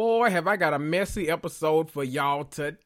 [0.00, 2.78] boy, have I got a messy episode for y'all today.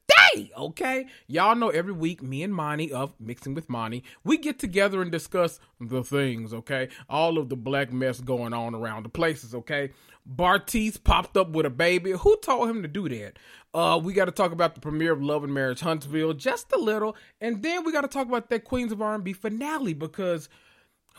[0.59, 5.01] Okay, y'all know every week me and Mani of Mixing with Mani, we get together
[5.01, 6.53] and discuss the things.
[6.53, 9.55] Okay, all of the black mess going on around the places.
[9.55, 9.93] Okay,
[10.29, 12.11] Bartiste popped up with a baby.
[12.11, 13.39] Who told him to do that?
[13.73, 16.79] Uh, we got to talk about the premiere of Love and Marriage Huntsville just a
[16.79, 20.49] little, and then we got to talk about that Queens of R&B finale because,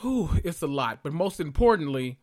[0.02, 1.04] whew, it's a lot.
[1.04, 2.20] But most importantly,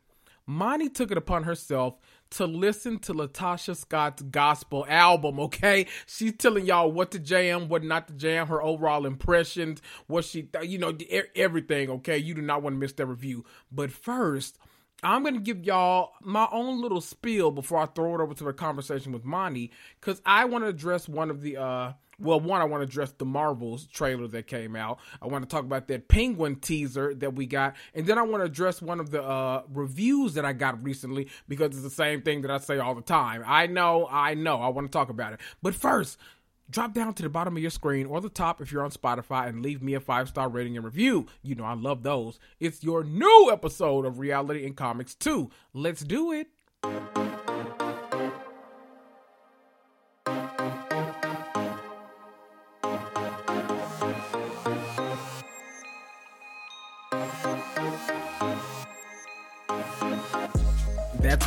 [0.47, 1.95] Mani took it upon herself
[2.33, 5.87] to listen to LaTocha Scott's gospel album, okay?
[6.07, 10.49] She's telling y'all what to jam, what not to jam, her overall impressions, what she,
[10.63, 10.97] you know,
[11.35, 12.19] everything, okay?
[12.19, 13.45] You do not want to miss that review.
[13.71, 14.59] But first,
[15.03, 18.45] I'm going to give y'all my own little spiel before I throw it over to
[18.45, 19.71] the conversation with Mani
[20.01, 23.13] because I want to address one of the, uh, well, one, I want to address
[23.13, 24.99] the Marvels trailer that came out.
[25.21, 27.75] I want to talk about that Penguin teaser that we got.
[27.95, 31.29] And then I want to address one of the uh, reviews that I got recently
[31.49, 33.43] because it's the same thing that I say all the time.
[33.47, 35.41] I know, I know, I want to talk about it.
[35.63, 36.19] But first,
[36.71, 39.49] drop down to the bottom of your screen or the top if you're on Spotify
[39.49, 41.27] and leave me a five star rating and review.
[41.43, 42.39] You know, I love those.
[42.61, 45.51] It's your new episode of Reality and Comics Too.
[45.75, 46.49] Let's do it.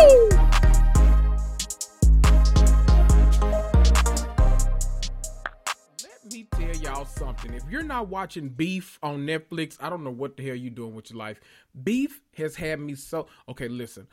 [0.00, 0.28] Woo!
[6.80, 7.52] y'all something.
[7.54, 10.94] If you're not watching Beef on Netflix, I don't know what the hell you're doing
[10.94, 11.40] with your life.
[11.82, 13.68] Beef has had me so okay.
[13.68, 14.06] Listen,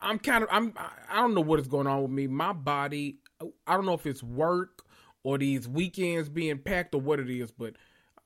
[0.00, 0.72] I'm kind of I'm
[1.10, 2.26] I don't know what is going on with me.
[2.26, 3.18] My body,
[3.66, 4.82] I don't know if it's work
[5.22, 7.74] or these weekends being packed or what it is, but.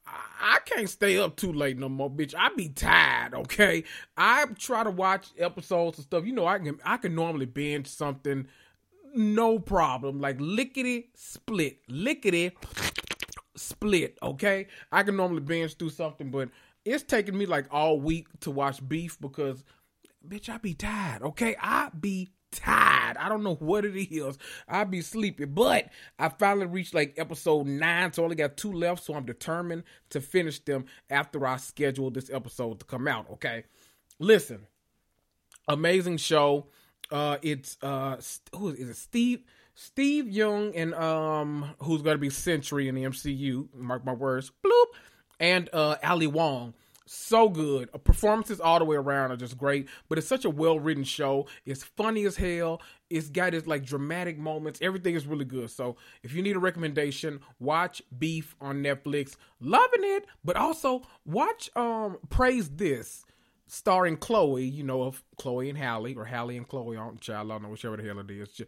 [0.06, 2.34] I can't stay up too late no more, bitch.
[2.36, 3.84] I be tired, okay?
[4.16, 6.26] I try to watch episodes and stuff.
[6.26, 8.46] You know, I can I can normally binge something
[9.14, 10.20] no problem.
[10.20, 12.52] Like lickety split, lickety
[13.56, 14.66] split, okay?
[14.90, 16.48] I can normally binge through something, but
[16.84, 19.64] it's taking me like all week to watch beef because
[20.26, 21.56] bitch, I be tired, okay?
[21.60, 23.16] I be tired.
[23.16, 24.38] I don't know what it is.
[24.68, 25.88] I be sleepy, but
[26.18, 29.04] I finally reached like episode nine, so I only got two left.
[29.04, 33.30] So I'm determined to finish them after I schedule this episode to come out.
[33.32, 33.64] Okay,
[34.18, 34.66] listen,
[35.68, 36.66] amazing show.
[37.10, 38.20] Uh, it's uh,
[38.54, 38.96] who is it?
[38.96, 39.42] Steve.
[39.74, 44.86] Steve Yeun and um who's gonna be Sentry in the MCU, mark my words, bloop,
[45.38, 46.74] and uh Ali Wong.
[47.12, 47.91] So good.
[48.04, 51.48] Performances all the way around are just great, but it's such a well written show.
[51.66, 52.81] It's funny as hell.
[53.10, 54.78] It's got its like dramatic moments.
[54.81, 55.72] Everything is really good.
[55.72, 59.34] So if you need a recommendation, watch Beef on Netflix.
[59.59, 63.25] Loving it, but also watch um Praise This
[63.66, 67.50] starring Chloe, you know, of Chloe and Halle, or Halle and Chloe, I don't, child,
[67.50, 68.62] I don't know whichever the hell it is.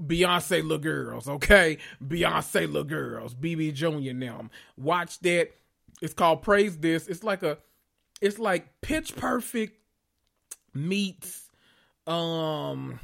[0.00, 1.78] Beyonce little girls, okay?
[2.00, 4.50] Beyonce little girls, BB Junior them.
[4.76, 5.50] Watch that.
[6.00, 7.08] It's called Praise This.
[7.08, 7.58] It's like a,
[8.20, 9.78] it's like Pitch Perfect
[10.74, 11.50] meets,
[12.06, 13.00] um,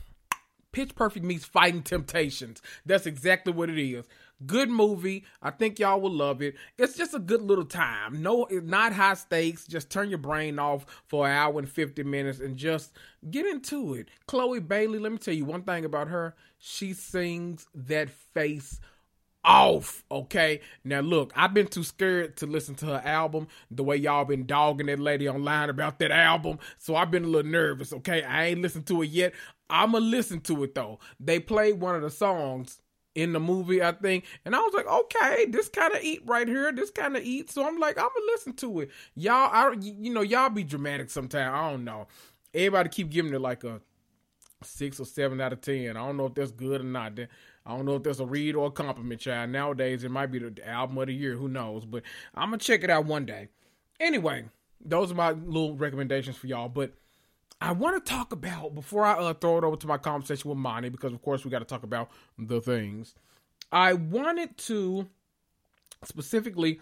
[0.73, 2.61] Pitch Perfect meets Fighting Temptations.
[2.85, 4.07] That's exactly what it is.
[4.47, 5.25] Good movie.
[5.41, 6.57] I think y'all will love it.
[6.77, 8.21] It's just a good little time.
[8.21, 9.65] No, not high stakes.
[9.67, 12.93] Just turn your brain off for an hour and 50 minutes and just
[13.31, 14.09] get into it.
[14.27, 16.35] Chloe Bailey, let me tell you one thing about her.
[16.59, 18.81] She sings that face
[19.45, 20.05] off.
[20.11, 20.61] Okay.
[20.85, 24.47] Now look, I've been too scared to listen to her album the way y'all been
[24.47, 26.59] dogging that lady online about that album.
[26.79, 27.93] So I've been a little nervous.
[27.93, 28.23] Okay.
[28.23, 29.33] I ain't listened to it yet.
[29.71, 30.99] I'ma listen to it though.
[31.21, 32.81] They played one of the songs
[33.15, 34.25] in the movie, I think.
[34.45, 36.73] And I was like, okay, this kind of eat right here.
[36.73, 37.51] This kind of eat.
[37.51, 38.91] So I'm like, I'm gonna listen to it.
[39.15, 41.55] Y'all, I you know, y'all be dramatic sometimes.
[41.55, 42.07] I don't know.
[42.53, 43.81] Everybody keep giving it like a
[44.63, 45.97] six or seven out of ten.
[45.97, 47.19] I don't know if that's good or not.
[47.67, 49.51] I don't know if that's a read or a compliment, child.
[49.51, 51.35] Nowadays, it might be the album of the year.
[51.35, 51.85] Who knows?
[51.87, 52.03] But
[52.35, 53.49] I'm gonna check it out one day.
[54.01, 54.45] Anyway,
[54.85, 56.69] those are my little recommendations for y'all.
[56.69, 56.93] But
[57.61, 60.59] I want to talk about before I uh, throw it over to my conversation with
[60.59, 63.15] Mani because of course we got to talk about the things.
[63.73, 65.09] I wanted to
[66.05, 66.81] specifically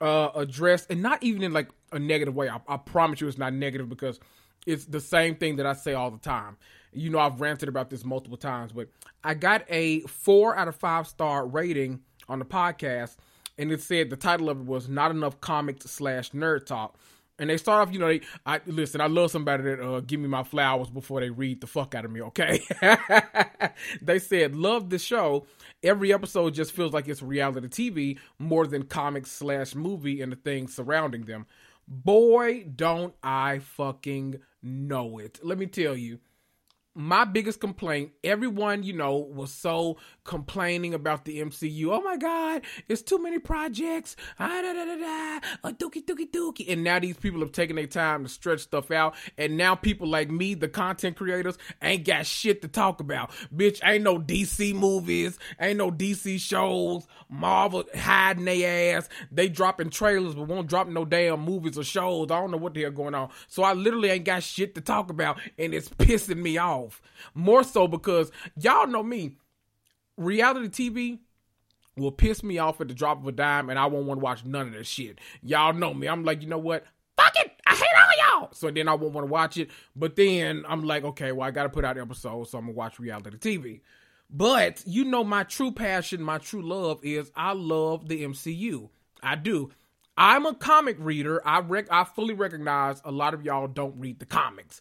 [0.00, 2.48] uh, address and not even in like a negative way.
[2.48, 4.20] I, I promise you it's not negative because
[4.66, 6.56] it's the same thing that I say all the time.
[6.92, 8.88] You know, I've ranted about this multiple times, but
[9.24, 13.16] I got a four out of five star rating on the podcast,
[13.58, 16.96] and it said the title of it was "Not Enough Comics slash Nerd Talk."
[17.38, 19.00] And they start off, you know, they, I listen.
[19.00, 22.04] I love somebody that uh, give me my flowers before they read the fuck out
[22.04, 22.20] of me.
[22.20, 22.60] Okay,
[24.02, 25.46] they said love the show.
[25.82, 30.36] Every episode just feels like it's reality TV more than comics slash movie and the
[30.36, 31.46] things surrounding them.
[31.88, 35.40] Boy, don't I fucking know it.
[35.42, 36.20] Let me tell you
[36.94, 41.86] my biggest complaint, everyone, you know, was so complaining about the MCU.
[41.90, 44.14] Oh my God, it's too many projects.
[44.38, 45.68] Ah, da, da, da, da.
[45.68, 46.70] A dookie, dookie, dookie.
[46.70, 49.14] And now these people have taken their time to stretch stuff out.
[49.38, 53.30] And now people like me, the content creators, ain't got shit to talk about.
[53.54, 57.06] Bitch, ain't no DC movies, ain't no DC shows.
[57.30, 59.08] Marvel hiding their ass.
[59.30, 62.30] They dropping trailers, but won't drop no damn movies or shows.
[62.30, 63.30] I don't know what the hell going on.
[63.48, 65.38] So I literally ain't got shit to talk about.
[65.58, 67.02] And it's pissing me off off.
[67.34, 69.36] More so because y'all know me.
[70.16, 71.18] Reality TV
[71.96, 74.24] will piss me off at the drop of a dime and I won't want to
[74.24, 75.18] watch none of that shit.
[75.42, 76.06] Y'all know me.
[76.06, 76.84] I'm like, you know what?
[77.16, 77.52] Fuck it.
[77.66, 78.48] I hate all y'all.
[78.52, 79.70] So then I won't want to watch it.
[79.94, 82.74] But then I'm like, okay, well, I got to put out episodes, so I'm going
[82.74, 83.80] to watch reality TV.
[84.30, 88.88] But you know, my true passion, my true love is I love the MCU.
[89.22, 89.70] I do.
[90.16, 91.46] I'm a comic reader.
[91.46, 94.80] I rec- I fully recognize a lot of y'all don't read the comics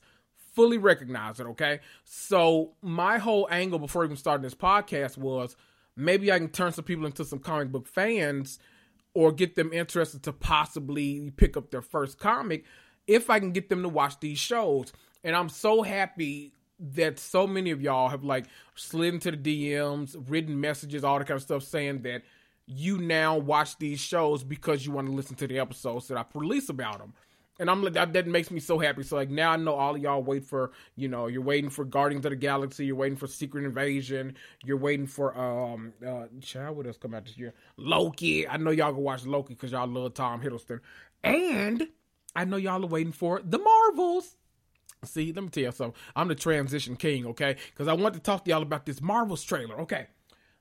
[0.54, 1.80] fully recognize it, okay?
[2.04, 5.56] So my whole angle before even starting this podcast was
[5.96, 8.60] maybe I can turn some people into some comic book fans
[9.14, 12.66] or get them interested to possibly pick up their first comic
[13.08, 14.94] if I can get them to watch these shows.
[15.24, 18.46] And I'm so happy that so many of y'all have like
[18.76, 22.24] slid into the DMs, written messages, all that kind of stuff saying that
[22.66, 26.26] you now watch these shows because you want to listen to the episodes that I
[26.34, 27.14] release about them
[27.62, 29.04] and I'm like that, that makes me so happy.
[29.04, 31.86] So like now I know all of y'all wait for you know you're waiting for
[31.86, 34.36] Guardians of the Galaxy, you're waiting for Secret Invasion,
[34.66, 38.48] you're waiting for um uh child what else come out this year Loki.
[38.48, 40.80] I know y'all gonna watch Loki because y'all love Tom Hiddleston,
[41.24, 41.88] and
[42.36, 44.36] I know y'all are waiting for the Marvels.
[45.06, 46.00] See, let me tell you something.
[46.16, 47.58] I'm the transition king, okay?
[47.72, 50.08] Because I want to talk to y'all about this Marvels trailer, okay?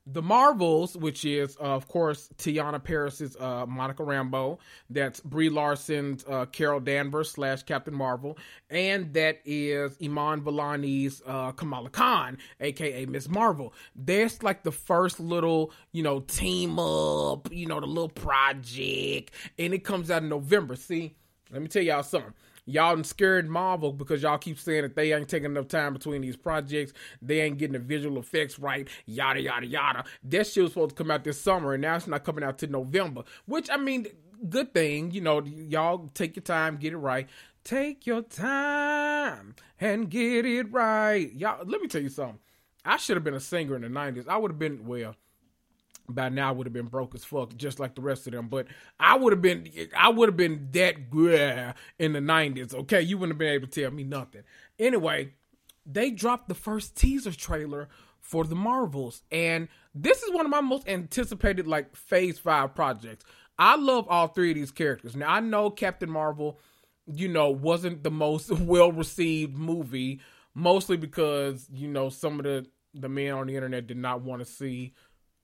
[0.07, 4.57] The Marvels, which is uh, of course Teyonah Parris's uh, Monica Rambeau,
[4.89, 8.37] that's Brie Larson's uh, Carol Danvers slash Captain Marvel,
[8.71, 13.75] and that is Iman Vellani's uh, Kamala Khan, aka Miss Marvel.
[13.95, 19.71] That's like the first little you know team up, you know the little project, and
[19.71, 20.75] it comes out in November.
[20.75, 21.15] See,
[21.51, 22.33] let me tell y'all something
[22.73, 26.21] y'all are scared Marvel because y'all keep saying that they ain't taking enough time between
[26.21, 26.93] these projects.
[27.21, 28.87] They ain't getting the visual effects right.
[29.05, 30.03] Yada yada yada.
[30.23, 32.57] That shit was supposed to come out this summer, and now it's not coming out
[32.59, 33.23] to November.
[33.45, 34.07] Which I mean,
[34.49, 35.11] good thing.
[35.11, 37.27] You know, y'all take your time, get it right.
[37.63, 41.31] Take your time and get it right.
[41.33, 42.39] Y'all, let me tell you something.
[42.83, 44.27] I should have been a singer in the '90s.
[44.27, 45.15] I would have been well
[46.09, 48.47] by now would have been broke as fuck, just like the rest of them.
[48.47, 48.67] But
[48.99, 52.73] I would have been, I would have been that good in the nineties.
[52.73, 54.43] Okay, you wouldn't have been able to tell me nothing.
[54.79, 55.33] Anyway,
[55.85, 57.89] they dropped the first teaser trailer
[58.19, 63.25] for the Marvels, and this is one of my most anticipated like Phase Five projects.
[63.57, 65.15] I love all three of these characters.
[65.15, 66.59] Now I know Captain Marvel,
[67.05, 70.21] you know, wasn't the most well received movie,
[70.53, 74.41] mostly because you know some of the the men on the internet did not want
[74.41, 74.93] to see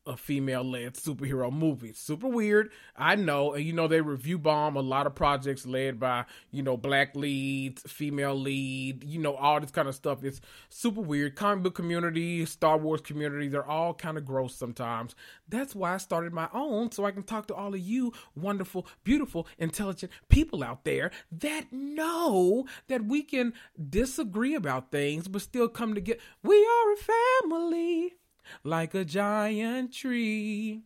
[0.08, 1.94] a female led superhero movie.
[1.94, 3.54] Super weird, I know.
[3.54, 7.16] And you know, they review bomb a lot of projects led by, you know, black
[7.16, 10.24] leads, female lead, you know, all this kind of stuff.
[10.24, 11.36] It's super weird.
[11.36, 15.16] Comic book community, Star Wars community, they're all kind of gross sometimes.
[15.50, 18.88] That's why I started my own so I can talk to all of you wonderful,
[19.04, 23.54] beautiful, intelligent people out there that know that we can
[23.90, 26.20] disagree about things but still come together.
[26.44, 28.16] We are a family
[28.64, 30.82] like a giant tree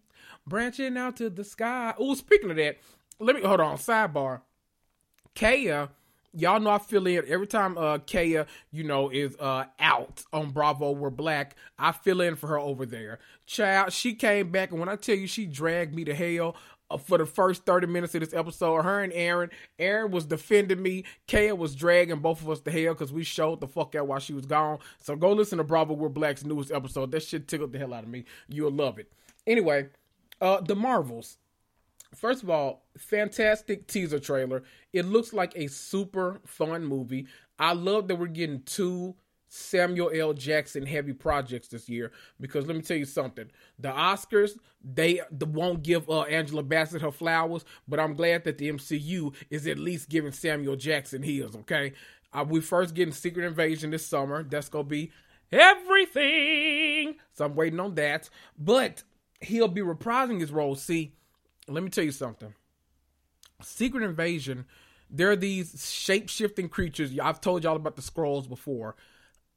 [0.47, 1.93] branching out to the sky.
[1.97, 2.77] Oh, speaking of that,
[3.19, 3.77] let me hold on.
[3.77, 4.41] Sidebar.
[5.33, 5.89] Kaya,
[6.33, 10.51] y'all know I feel in every time uh Kaya, you know, is uh out on
[10.51, 11.55] Bravo We're Black.
[11.77, 13.19] I fill in for her over there.
[13.45, 16.55] Child, she came back and when I tell you she dragged me to hell,
[16.97, 18.83] for the first 30 minutes of this episode.
[18.83, 19.49] Her and Aaron.
[19.79, 21.05] Aaron was defending me.
[21.27, 24.19] Kaya was dragging both of us to hell because we showed the fuck out while
[24.19, 24.79] she was gone.
[24.99, 27.11] So go listen to Bravo We're Black's newest episode.
[27.11, 28.25] That shit tickled the hell out of me.
[28.47, 29.11] You'll love it.
[29.47, 29.87] Anyway,
[30.39, 31.37] uh, the Marvels.
[32.15, 34.63] First of all, fantastic teaser trailer.
[34.91, 37.27] It looks like a super fun movie.
[37.57, 39.15] I love that we're getting two
[39.53, 40.31] Samuel L.
[40.31, 43.49] Jackson heavy projects this year because let me tell you something.
[43.77, 48.71] The Oscars, they won't give uh, Angela Bassett her flowers, but I'm glad that the
[48.71, 51.91] MCU is at least giving Samuel Jackson his, okay?
[52.31, 54.41] Uh, we first getting Secret Invasion this summer.
[54.41, 55.11] That's gonna be
[55.51, 57.15] everything.
[57.33, 58.29] So I'm waiting on that.
[58.57, 59.03] But
[59.41, 60.75] he'll be reprising his role.
[60.75, 61.15] See,
[61.67, 62.53] let me tell you something.
[63.61, 64.63] Secret Invasion,
[65.09, 67.11] there are these shape shifting creatures.
[67.21, 68.95] I've told y'all about the Skrulls before.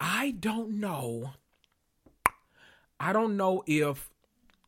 [0.00, 1.32] I don't know.
[2.98, 4.10] I don't know if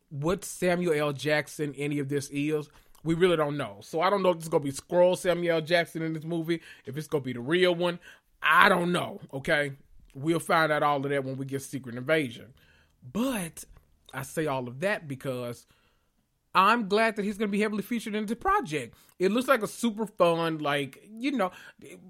[0.09, 1.13] what Samuel L.
[1.13, 2.69] Jackson any of this is.
[3.03, 3.77] We really don't know.
[3.81, 5.61] So I don't know if it's gonna be Skrull Samuel L.
[5.61, 7.99] Jackson in this movie, if it's gonna be the real one.
[8.41, 9.19] I don't know.
[9.33, 9.73] Okay.
[10.13, 12.53] We'll find out all of that when we get Secret Invasion.
[13.13, 13.63] But
[14.13, 15.67] I say all of that because
[16.55, 18.95] I'm glad that he's going to be heavily featured in the project.
[19.19, 21.51] It looks like a super fun, like, you know,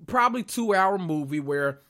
[0.06, 1.82] probably two hour movie where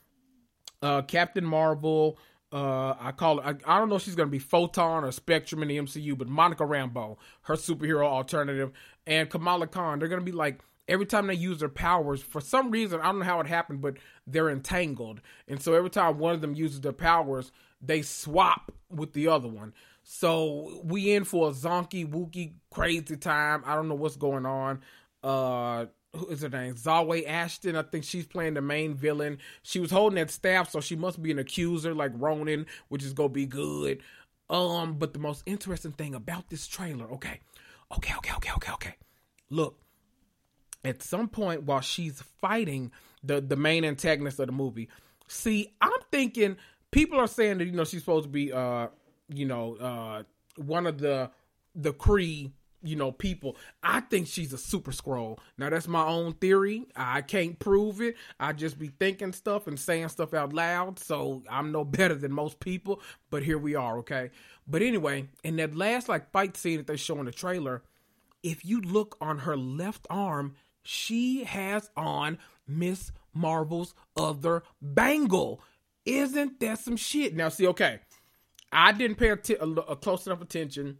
[0.81, 2.17] uh, Captain Marvel,
[2.51, 5.61] uh, I call it, I, I don't know if she's to be Photon or Spectrum
[5.61, 8.71] in the MCU, but Monica Rambeau, her superhero alternative,
[9.05, 12.71] and Kamala Khan, they're to be like, every time they use their powers, for some
[12.71, 15.21] reason, I don't know how it happened, but they're entangled.
[15.47, 19.47] And so every time one of them uses their powers, they swap with the other
[19.47, 19.73] one.
[20.03, 23.63] So we in for a zonky, wookie, crazy time.
[23.65, 24.81] I don't know what's going on.
[25.21, 26.75] Uh who is her name?
[26.75, 27.75] Zawe Ashton.
[27.75, 29.37] I think she's playing the main villain.
[29.63, 33.13] She was holding that staff, so she must be an accuser like Ronan, which is
[33.13, 34.01] gonna be good.
[34.49, 37.39] Um, but the most interesting thing about this trailer, okay,
[37.95, 38.95] okay, okay, okay, okay, okay.
[39.49, 39.79] Look,
[40.83, 42.91] at some point while she's fighting
[43.23, 44.89] the the main antagonist of the movie,
[45.27, 46.57] see, I'm thinking
[46.91, 48.87] people are saying that you know she's supposed to be uh
[49.29, 50.23] you know, uh,
[50.55, 51.31] one of the
[51.75, 52.51] the Kree,
[52.83, 53.57] you know, people.
[53.81, 55.39] I think she's a super Skrull.
[55.57, 56.85] Now that's my own theory.
[56.95, 58.15] I can't prove it.
[58.39, 60.99] I just be thinking stuff and saying stuff out loud.
[60.99, 63.01] So I'm no better than most people.
[63.29, 64.31] But here we are, okay?
[64.67, 67.83] But anyway, in that last like fight scene that they show in the trailer,
[68.43, 75.61] if you look on her left arm, she has on Miss Marvel's other bangle.
[76.05, 77.35] Isn't that some shit?
[77.35, 77.99] Now, see, okay,
[78.71, 80.99] I didn't pay a, t- a, a close enough attention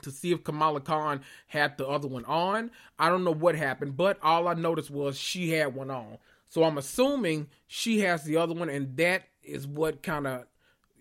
[0.00, 2.70] to see if Kamala Khan had the other one on.
[2.98, 6.18] I don't know what happened, but all I noticed was she had one on.
[6.48, 10.46] So I'm assuming she has the other one, and that is what kind of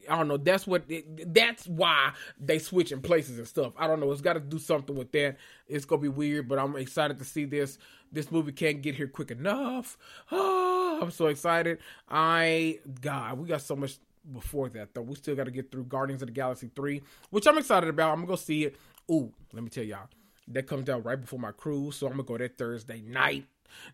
[0.10, 0.38] I don't know.
[0.38, 0.83] That's what.
[0.89, 3.74] It, that's why they switch in places and stuff.
[3.77, 4.12] I don't know.
[4.12, 5.38] It's got to do something with that.
[5.67, 7.77] It's gonna be weird, but I'm excited to see this.
[8.12, 9.98] This movie can't get here quick enough.
[10.31, 11.79] Oh, I'm so excited.
[12.10, 14.00] I God, we got so much
[14.32, 15.01] before that though.
[15.01, 18.12] We still got to get through Guardians of the Galaxy 3, which I'm excited about.
[18.12, 18.75] I'm gonna go see it.
[19.10, 20.08] Ooh, let me tell y'all.
[20.48, 23.46] That comes out right before my cruise, so I'm gonna go that Thursday night.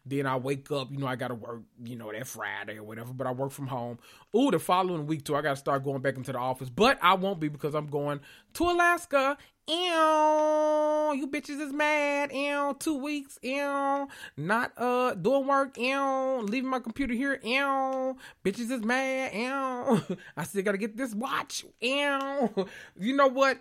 [0.06, 3.14] Then I wake up, you know, I gotta work, you know, that Friday or whatever,
[3.14, 4.00] but I work from home.
[4.36, 6.70] Ooh, the following week too, I gotta start going back into the office.
[6.70, 8.20] But I won't be because I'm going
[8.54, 9.38] to Alaska.
[9.70, 12.32] Ew, you bitches is mad.
[12.32, 13.38] Ew, two weeks.
[13.42, 14.08] Ew,
[14.38, 15.78] not uh doing work.
[15.78, 17.40] Ew, leaving my computer here.
[17.44, 19.34] Ew, bitches is mad.
[19.34, 21.66] Ew, I still gotta get this watch.
[21.82, 22.68] Ew,
[22.98, 23.60] you know what?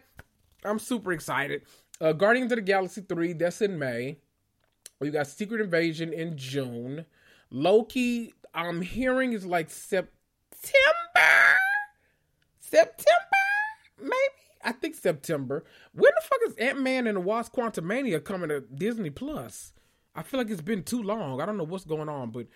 [0.64, 1.62] I'm super excited.
[2.00, 4.18] Uh, Guardians of the Galaxy 3, that's in May.
[5.00, 7.04] We got Secret Invasion in June.
[7.50, 10.10] Loki, I'm hearing is like September.
[12.58, 13.06] September,
[14.00, 14.12] maybe.
[14.64, 15.64] I think September.
[15.92, 19.72] When the fuck is Ant Man and the Wasp Quantumania coming to Disney Plus?
[20.14, 21.40] I feel like it's been too long.
[21.40, 22.46] I don't know what's going on, but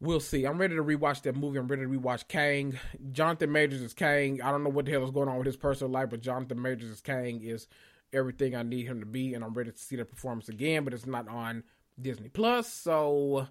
[0.00, 0.44] we'll see.
[0.44, 1.58] I'm ready to rewatch that movie.
[1.58, 2.78] I'm ready to rewatch Kang.
[3.12, 4.40] Jonathan Majors is Kang.
[4.40, 6.60] I don't know what the hell is going on with his personal life, but Jonathan
[6.60, 7.68] Majors is Kang is
[8.16, 10.94] everything I need him to be, and I'm ready to see the performance again, but
[10.94, 11.62] it's not on
[12.00, 13.46] Disney Plus, so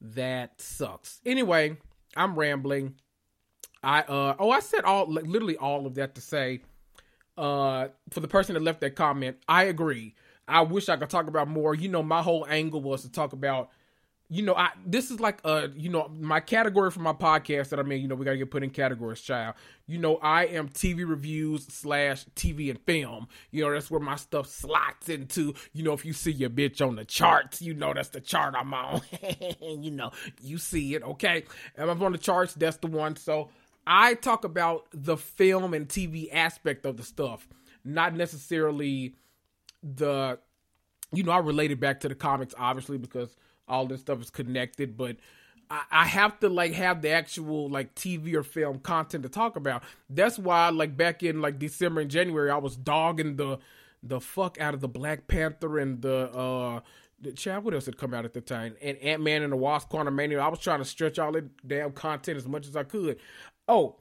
[0.00, 1.20] that sucks.
[1.26, 1.76] Anyway,
[2.16, 2.94] I'm rambling.
[3.82, 6.62] I uh oh I said all literally all of that to say
[7.36, 10.14] uh for the person that left that comment, I agree.
[10.48, 11.74] I wish I could talk about more.
[11.74, 13.70] You know, my whole angle was to talk about
[14.30, 17.78] you know, I this is like a you know, my category for my podcast that
[17.78, 19.54] I mean, you know, we gotta get put in categories, child.
[19.86, 23.28] You know, I am TV reviews slash TV and film.
[23.50, 25.54] You know, that's where my stuff slots into.
[25.72, 28.54] You know, if you see your bitch on the charts, you know that's the chart
[28.56, 29.02] I'm on.
[29.60, 31.44] you know, you see it, okay?
[31.76, 33.16] And I'm on the charts, that's the one.
[33.16, 33.50] So
[33.86, 37.46] I talk about the film and TV aspect of the stuff,
[37.84, 39.16] not necessarily
[39.82, 40.38] the
[41.12, 43.36] you know, I related back to the comics obviously because
[43.68, 45.16] all this stuff is connected, but
[45.70, 49.56] I, I have to like have the actual like TV or film content to talk
[49.56, 49.82] about.
[50.10, 53.58] That's why like back in like December and January, I was dogging the
[54.02, 56.80] the fuck out of the Black Panther and the uh
[57.20, 58.76] the child, what else had come out at the time?
[58.82, 60.40] And Ant Man and the Wasp Quantum Quantumania.
[60.40, 63.18] I was trying to stretch all the damn content as much as I could.
[63.66, 63.96] Oh,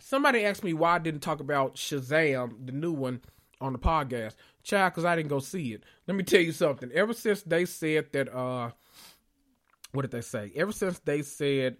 [0.00, 3.20] somebody asked me why I didn't talk about Shazam, the new one,
[3.60, 4.34] on the podcast.
[4.64, 5.84] Child, because I didn't go see it.
[6.06, 6.90] Let me tell you something.
[6.92, 8.70] Ever since they said that uh
[9.94, 10.52] what did they say?
[10.54, 11.76] Ever since they said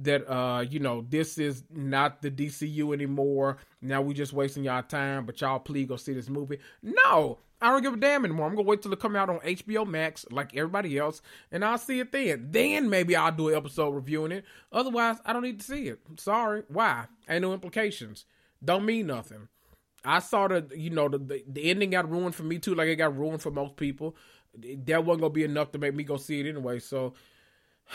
[0.00, 3.58] that uh you know this is not the DCU anymore.
[3.82, 6.58] Now we just wasting y'all time, but y'all please go see this movie.
[6.82, 8.46] No, I don't give a damn anymore.
[8.46, 11.20] I'm gonna wait till it come out on HBO Max like everybody else,
[11.50, 12.48] and I'll see it then.
[12.50, 14.44] Then maybe I'll do an episode reviewing it.
[14.72, 16.00] Otherwise, I don't need to see it.
[16.16, 17.06] Sorry, why?
[17.28, 18.24] Ain't no implications.
[18.64, 19.48] Don't mean nothing.
[20.04, 22.88] I saw the you know the, the, the ending got ruined for me too, like
[22.88, 24.16] it got ruined for most people.
[24.56, 26.78] That wasn't gonna be enough to make me go see it anyway.
[26.78, 27.14] So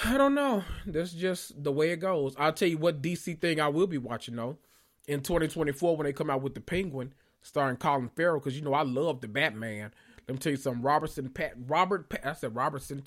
[0.03, 0.63] I don't know.
[0.85, 2.35] That's just the way it goes.
[2.38, 4.57] I'll tell you what DC thing I will be watching though
[5.07, 8.73] in 2024 when they come out with the Penguin starring Colin Farrell because you know
[8.73, 9.91] I love the Batman.
[10.27, 10.81] Let me tell you something.
[10.81, 13.03] Robertson Pat Robert I said Robertson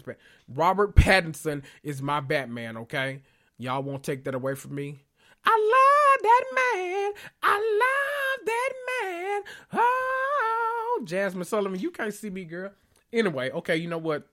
[0.49, 2.77] Robert Pattinson is my Batman.
[2.77, 3.23] Okay,
[3.59, 5.01] y'all won't take that away from me.
[5.45, 7.13] I love that man.
[7.43, 9.43] I love that man.
[9.73, 12.73] Oh, Jazmine Sullivan, you can't see me, girl.
[13.13, 14.27] Anyway, okay, you know what?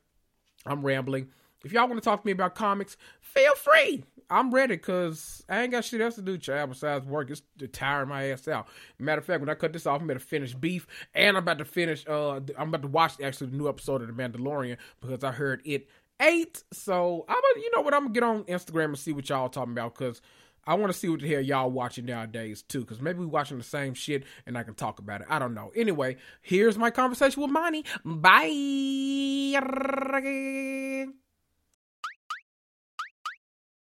[0.66, 1.30] I'm rambling.
[1.64, 4.04] If y'all want to talk to me about comics, feel free.
[4.30, 7.30] I'm ready because I ain't got shit else to do, child, besides work.
[7.30, 7.42] It's
[7.72, 8.68] tiring my ass out.
[9.00, 11.44] Matter of fact, when I cut this off, I'm about to finish Beef, and I'm
[11.44, 14.78] about to finish, uh, I'm about to watch actually the new episode of The Mandalorian
[15.02, 15.88] because I heard it
[16.20, 16.64] eight.
[16.72, 19.50] So I'm gonna, you know what, I'm gonna get on Instagram and see what y'all
[19.50, 20.22] talking about because
[20.66, 23.58] I want to see what the hell y'all watching nowadays too, because maybe we watching
[23.58, 25.28] the same shit and I can talk about it.
[25.30, 25.72] I don't know.
[25.76, 27.84] Anyway, here's my conversation with Mani.
[28.06, 28.40] Bye.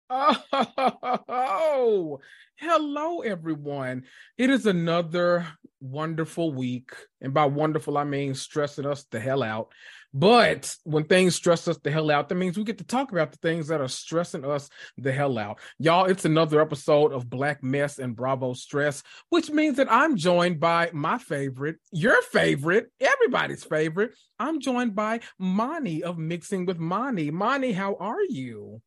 [0.10, 2.20] Oh,
[2.56, 4.04] hello, everyone.
[4.38, 5.46] It is another
[5.82, 6.92] wonderful week.
[7.22, 9.74] And by wonderful, I mean stressing us the hell out.
[10.14, 13.32] But when things stress us the hell out, that means we get to talk about
[13.32, 15.60] the things that are stressing us the hell out.
[15.78, 20.62] Y'all, it's another episode of Black Mess and Bravo Stress, which means that I'm joined
[20.62, 24.12] by my favorite, your favorite, everybody's favorite.
[24.40, 27.30] I'm joined by Mani of Mixing with Mani.
[27.30, 28.82] Mani, how are you?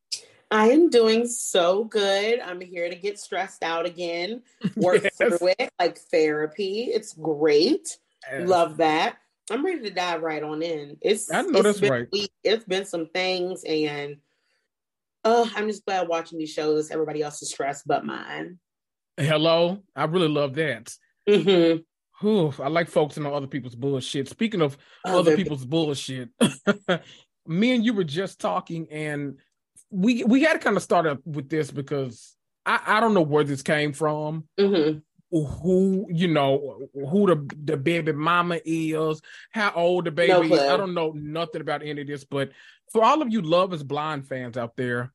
[0.50, 2.40] I am doing so good.
[2.40, 4.42] I'm here to get stressed out again,
[4.76, 5.16] work yes.
[5.16, 6.90] through it like therapy.
[6.92, 7.98] It's great.
[8.30, 8.48] Yes.
[8.48, 9.18] Love that.
[9.50, 10.96] I'm ready to dive right on in.
[11.00, 12.08] It's I know that's right.
[12.12, 12.32] Week.
[12.44, 14.16] It's been some things, and
[15.24, 16.90] uh, I'm just glad watching these shows.
[16.90, 18.58] Everybody else is stressed, but mine.
[19.16, 20.94] Hello, I really love that.
[21.28, 22.26] Mm-hmm.
[22.26, 24.28] Ooh, I like focusing on other people's bullshit.
[24.28, 26.28] Speaking of oh, other people's bullshit,
[27.46, 29.38] me and you were just talking, and
[29.90, 33.22] we we had to kind of start up with this because I, I don't know
[33.22, 34.44] where this came from.
[34.58, 34.98] Mm-hmm.
[35.32, 39.20] Who you know who the the baby mama is,
[39.52, 40.60] how old the baby no is.
[40.60, 42.50] I don't know nothing about any of this, but
[42.92, 45.12] for all of you Love Is Blind fans out there,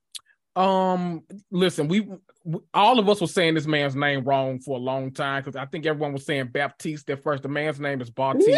[0.55, 2.07] um, listen, we,
[2.45, 5.57] we all of us were saying this man's name wrong for a long time because
[5.57, 7.43] I think everyone was saying Baptiste at first.
[7.43, 8.57] The man's name is Bartiste.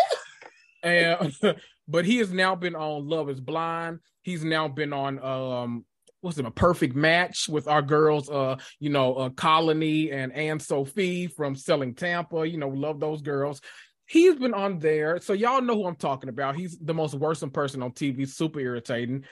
[0.83, 1.35] and
[1.87, 3.99] but he has now been on Love Is Blind.
[4.21, 5.85] He's now been on um
[6.27, 10.59] what's it a perfect match with our girls uh you know uh, colony and anne
[10.59, 13.61] sophie from selling tampa you know love those girls.
[14.09, 16.57] He's been on there so y'all know who i'm talking about.
[16.57, 19.23] He's the most worrisome person on tv super irritating.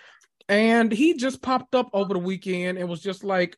[0.47, 3.57] And he just popped up over the weekend and was just like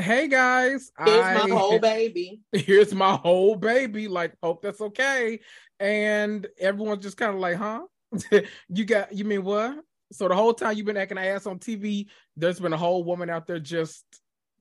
[0.00, 2.42] hey guys here's I, my whole baby.
[2.52, 4.06] Here's my whole baby.
[4.06, 5.40] Like hope that's okay.
[5.80, 7.82] And everyone's just kind of like huh?
[8.68, 9.80] You got you mean what
[10.12, 13.30] so the whole time you've been acting ass on TV, there's been a whole woman
[13.30, 14.04] out there just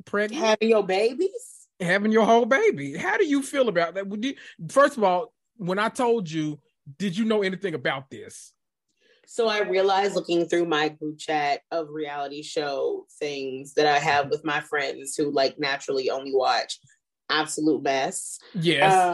[0.05, 2.97] pregnant, having your babies, having your whole baby.
[2.97, 4.05] How do you feel about that?
[4.23, 4.35] You,
[4.69, 6.59] first of all, when I told you,
[6.97, 8.53] did you know anything about this?
[9.29, 14.29] So I realized looking through my group chat of reality show things that I have
[14.29, 16.79] with my friends who like naturally only watch
[17.29, 18.39] absolute mess.
[18.53, 18.93] Yes.
[18.93, 19.13] Uh,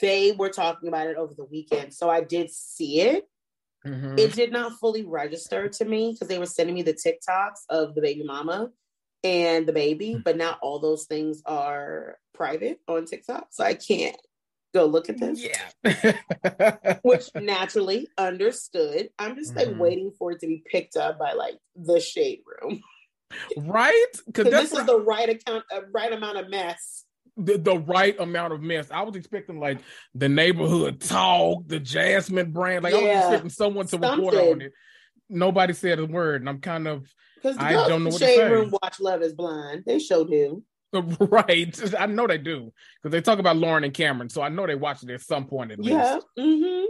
[0.00, 1.94] they were talking about it over the weekend.
[1.94, 3.24] So I did see it.
[3.86, 4.18] Mm-hmm.
[4.18, 7.94] It did not fully register to me because they were sending me the TikToks of
[7.94, 8.70] the baby mama
[9.24, 10.24] and the baby, mm.
[10.24, 13.48] but not all those things are private on TikTok.
[13.50, 14.16] So I can't
[14.74, 15.42] go look at this.
[15.42, 16.96] Yeah.
[17.02, 19.10] Which naturally understood.
[19.18, 19.78] I'm just like mm-hmm.
[19.78, 22.82] waiting for it to be picked up by like the shade room.
[23.56, 24.06] Right?
[24.26, 27.04] Because this is the right account, uh, right amount of mess
[27.44, 28.90] the, the right amount of mess.
[28.90, 29.78] I was expecting like
[30.14, 32.84] the neighborhood talk, the Jasmine brand.
[32.84, 32.98] Like yeah.
[32.98, 34.10] I was expecting someone to Something.
[34.10, 34.72] report on it.
[35.28, 37.06] Nobody said a word, and I'm kind of
[37.44, 38.50] I don't know what Shade to say.
[38.50, 39.84] Room watch Love Is Blind.
[39.86, 40.64] They showed him.
[41.20, 44.66] Right, I know they do because they talk about Lauren and Cameron, so I know
[44.66, 46.14] they watched it at some point at yeah.
[46.14, 46.26] least.
[46.36, 46.86] Mm-hmm.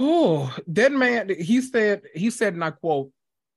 [0.00, 3.10] Oh, that man, he said, he said, and I quote,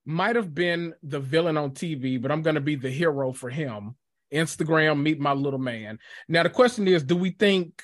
[0.06, 3.50] might have been the villain on TV, but I'm going to be the hero for
[3.50, 3.96] him.
[4.34, 6.00] Instagram, meet my little man.
[6.28, 7.84] Now the question is, do we think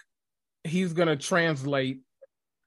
[0.64, 2.02] he's gonna translate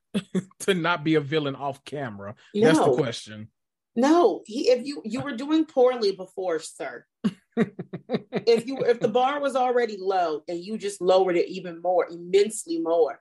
[0.61, 2.35] to not be a villain off camera?
[2.55, 2.67] No.
[2.67, 3.49] That's the question.
[3.95, 7.05] No, he if you you were doing poorly before, sir.
[7.57, 12.07] if you if the bar was already low and you just lowered it even more,
[12.11, 13.21] immensely more.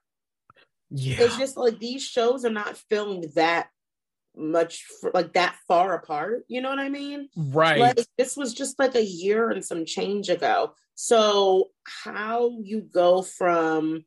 [0.90, 1.18] Yeah.
[1.22, 3.70] It's just like these shows are not filmed that
[4.38, 6.44] much like that far apart.
[6.48, 7.30] You know what I mean?
[7.36, 7.80] Right.
[7.80, 10.74] Like this was just like a year and some change ago.
[10.96, 11.72] So
[12.04, 14.06] how you go from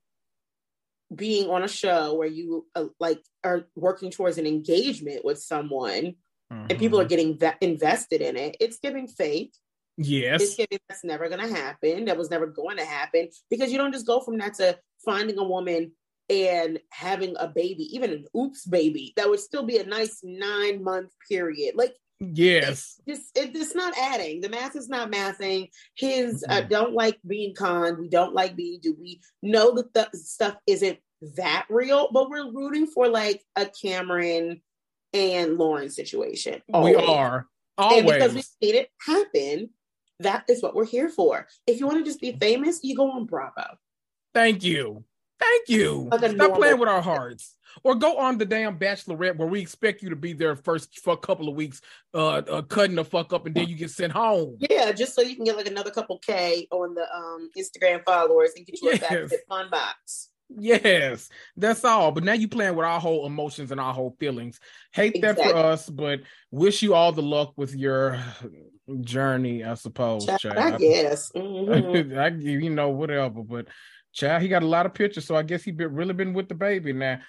[1.14, 6.14] being on a show where you uh, like are working towards an engagement with someone
[6.52, 6.66] mm-hmm.
[6.68, 7.08] and people are mm-hmm.
[7.08, 9.52] getting ve- invested in it, it's giving faith.
[9.96, 10.42] Yes.
[10.42, 12.04] It's giving that's never going to happen.
[12.04, 15.38] That was never going to happen because you don't just go from that to finding
[15.38, 15.92] a woman
[16.28, 20.82] and having a baby, even an oops baby, that would still be a nice nine
[20.82, 21.74] month period.
[21.74, 24.40] Like, yes, it's, it, it's not adding.
[24.40, 25.70] The math is not mathing.
[25.96, 26.52] His mm-hmm.
[26.52, 27.98] uh, don't like being con.
[27.98, 28.80] We don't like being.
[28.82, 30.98] Do we know that the stuff isn't
[31.36, 32.08] that real?
[32.12, 34.60] But we're rooting for like a Cameron
[35.12, 36.62] and Lauren situation.
[36.72, 36.96] Always.
[36.96, 37.46] We are
[37.78, 39.70] always and because we seen it happen.
[40.20, 41.46] That is what we're here for.
[41.66, 43.78] If you want to just be famous, you go on Bravo.
[44.34, 45.04] Thank you.
[45.40, 46.08] Thank you.
[46.12, 46.56] Stop normal.
[46.56, 47.54] playing with our hearts.
[47.84, 51.12] Or go on the damn Bachelorette where we expect you to be there first for
[51.12, 51.80] a couple of weeks,
[52.12, 54.56] uh, uh, cutting the fuck up, and then you get sent home.
[54.58, 58.50] Yeah, just so you can get like another couple K on the um Instagram followers
[58.56, 59.32] and get you yes.
[59.32, 60.30] a fun box.
[60.56, 62.10] Yes, that's all.
[62.10, 64.58] But now you playing with our whole emotions and our whole feelings.
[64.92, 65.44] Hate exactly.
[65.44, 66.20] that for us, but
[66.50, 68.18] wish you all the luck with your
[69.02, 70.26] journey, I suppose.
[70.26, 71.32] Child, I guess.
[71.38, 72.18] Mm-hmm.
[72.18, 73.42] I, you know, whatever.
[73.42, 73.66] But
[74.12, 76.48] Child, he got a lot of pictures, so I guess he been really been with
[76.48, 77.20] the baby now.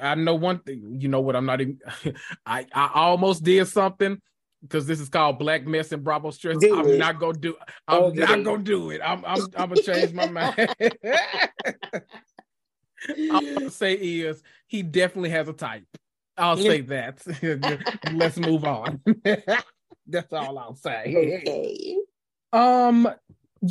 [0.00, 0.98] I know one thing.
[1.00, 1.36] You know what?
[1.36, 1.78] I'm not even.
[2.46, 4.20] I I almost did something
[4.62, 6.58] because this is called Black Mess and Bravo Stress.
[6.58, 6.98] Do I'm it.
[6.98, 7.56] not gonna do.
[7.86, 8.20] I'm okay.
[8.20, 9.00] not gonna do it.
[9.04, 10.74] I'm I'm I'm gonna change my mind.
[13.08, 15.84] I'm gonna say is he definitely has a type.
[16.36, 17.22] I'll say that.
[18.12, 19.00] Let's move on.
[20.06, 21.14] That's all I'll say.
[21.16, 21.96] Okay.
[22.52, 23.08] Um,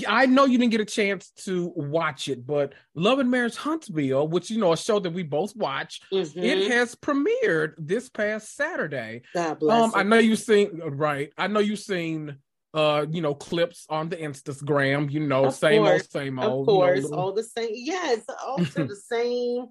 [0.07, 4.27] I know you didn't get a chance to watch it, but Love and Marriage Huntsville,
[4.27, 6.39] which you know a show that we both watch, mm-hmm.
[6.39, 9.21] it has premiered this past Saturday.
[9.33, 9.83] God bless.
[9.83, 11.31] Um, I know you've seen right.
[11.37, 12.37] I know you've seen
[12.73, 16.67] uh, you know, clips on the Instagram, you know, of same course, old, same old.
[16.67, 17.71] Of course, you know, all the same.
[17.73, 19.67] Yes, also the same,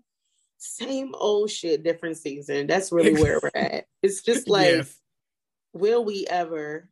[0.59, 2.67] same old shit, different season.
[2.67, 3.85] That's really where we're at.
[4.03, 4.97] It's just like, yes.
[5.73, 6.89] will we ever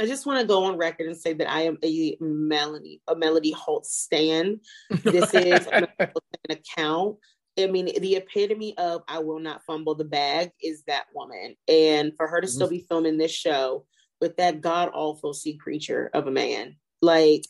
[0.00, 3.14] I just want to go on record and say that I am a Melanie, a
[3.14, 4.60] Melody Holt stan.
[4.88, 5.88] This is an
[6.48, 7.18] account.
[7.58, 11.54] I mean, the epitome of I will not fumble the bag is that woman.
[11.68, 13.84] And for her to still be filming this show
[14.22, 17.44] with that god awful sea creature of a man, like,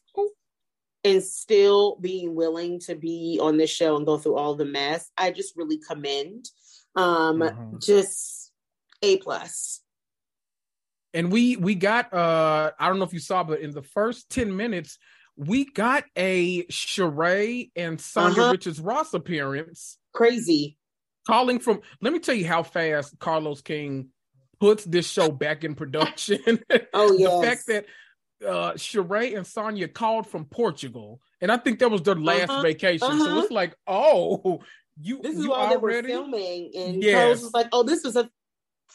[1.04, 5.08] and still being willing to be on this show and go through all the mess,
[5.16, 6.46] I just really commend.
[6.96, 7.76] Um, mm-hmm.
[7.78, 8.50] just
[9.02, 9.82] A plus
[11.14, 14.30] and we we got uh I don't know if you saw, but in the first
[14.30, 14.98] 10 minutes,
[15.36, 18.50] we got a Sheree and Sanya uh-huh.
[18.52, 19.98] Richards Ross appearance.
[20.12, 20.76] Crazy.
[21.26, 24.08] Calling from let me tell you how fast Carlos King
[24.58, 26.40] puts this show back in production.
[26.94, 27.28] oh yeah.
[27.28, 27.86] the fact that
[28.46, 32.62] uh Sheree and Sanya called from Portugal, and I think that was their last uh-huh.
[32.62, 33.08] vacation.
[33.08, 33.24] Uh-huh.
[33.24, 34.60] So it's like, oh,
[35.00, 36.08] you this is you while already?
[36.08, 37.14] they were filming, and yes.
[37.14, 38.30] Carlos was like, oh, this is a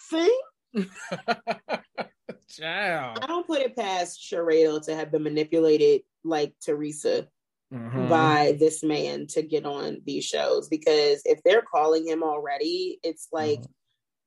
[0.10, 0.40] thing.
[2.50, 3.20] Child.
[3.22, 7.28] I don't put it past Sherelle to have been manipulated like Teresa
[7.74, 8.08] mm-hmm.
[8.08, 13.28] by this man to get on these shows because if they're calling him already, it's
[13.32, 13.72] like mm-hmm.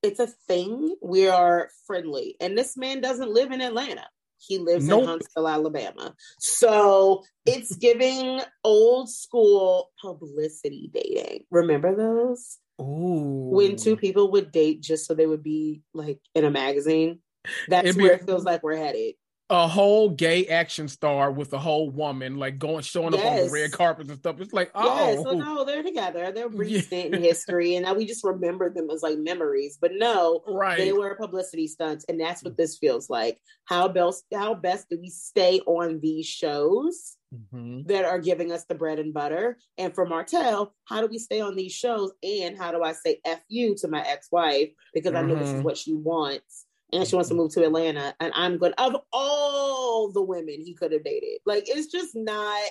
[0.03, 0.97] it's a thing.
[1.01, 2.37] We are friendly.
[2.41, 4.07] And this man doesn't live in Atlanta.
[4.39, 5.03] He lives nope.
[5.03, 6.15] in Huntsville, Alabama.
[6.39, 11.45] So it's giving old school publicity dating.
[11.51, 12.59] Remember those?
[12.81, 13.51] Ooh.
[13.51, 17.21] When two people would date just so they would be like in a magazine.
[17.69, 19.15] That's where it feels like we're headed.
[19.51, 23.25] A whole gay action star with a whole woman like going showing yes.
[23.25, 24.41] up on the red carpets and stuff.
[24.41, 26.31] It's like, oh yes, so no, they're together.
[26.33, 27.17] They're recent yeah.
[27.17, 29.79] in history, and now we just remember them as like memories.
[29.81, 30.77] But no, right?
[30.77, 32.57] They were publicity stunts, and that's what mm.
[32.59, 33.39] this feels like.
[33.65, 37.17] How best how best do we stay on these shows?
[37.35, 37.83] Mm-hmm.
[37.89, 39.59] that are giving us the bread and butter.
[39.77, 42.11] And for Martell, how do we stay on these shows?
[42.23, 45.25] And how do I say F you to my ex wife because mm-hmm.
[45.25, 45.63] I know this is mm-hmm.
[45.63, 48.15] what she wants and she wants to move to Atlanta.
[48.21, 48.73] And I'm good.
[48.79, 52.63] Of all the women he could have dated, like it's just not.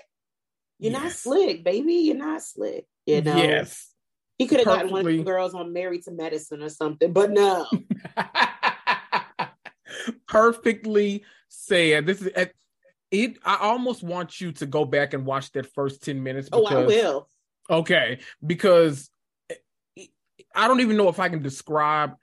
[0.79, 1.03] You're yes.
[1.03, 1.93] not slick, baby.
[1.93, 2.85] You're not slick.
[3.05, 3.35] You know.
[3.35, 3.91] Yes.
[4.37, 7.31] He could have gotten one of the girls on Married to Medicine or something, but
[7.31, 7.65] no.
[10.27, 12.05] Perfectly said.
[12.05, 12.29] This is
[13.11, 13.37] it.
[13.43, 16.49] I almost want you to go back and watch that first ten minutes.
[16.49, 17.29] Because, oh, I will.
[17.69, 19.09] Okay, because
[19.49, 20.05] eh,
[20.55, 22.15] I don't even know if I can describe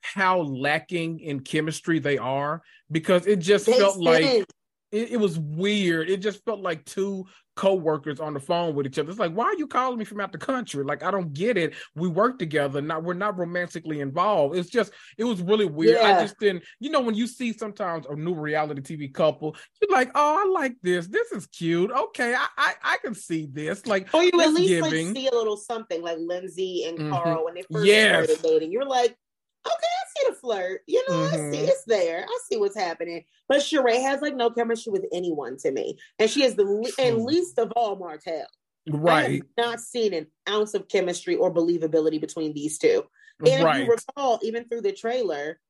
[0.00, 4.44] how lacking in chemistry they are because it just they felt like
[4.92, 6.10] it, it, was weird.
[6.10, 7.26] It just felt like two
[7.56, 9.10] co-workers on the phone with each other.
[9.10, 10.84] It's like, why are you calling me from out the country?
[10.84, 11.74] Like, I don't get it.
[11.94, 12.80] We work together.
[12.80, 14.56] Not we're not romantically involved.
[14.56, 15.98] It's just it was really weird.
[16.00, 16.16] Yeah.
[16.16, 19.90] I just didn't, you know, when you see sometimes a new reality TV couple, you're
[19.90, 21.06] like, oh, I like this.
[21.08, 21.90] This is cute.
[21.90, 23.86] Okay, I I, I can see this.
[23.86, 25.08] Like, or you at least giving.
[25.08, 27.10] like see a little something like Lindsay and mm-hmm.
[27.10, 28.24] Carl when they first yes.
[28.24, 28.72] started dating.
[28.72, 29.16] You're like,
[29.66, 30.80] okay, I see the flirt.
[30.86, 31.34] You know, mm-hmm.
[31.34, 31.68] I see mm-hmm.
[31.68, 32.24] it's there.
[32.28, 33.24] I see what's happening.
[33.48, 37.04] But Sheree has like no chemistry with anyone to me, and she is the le-
[37.04, 38.46] and least of all Martell.
[38.90, 39.42] Right.
[39.56, 43.04] not seen an ounce of chemistry or believability between these two.
[43.46, 43.80] And right.
[43.80, 45.60] if you recall, even through the trailer,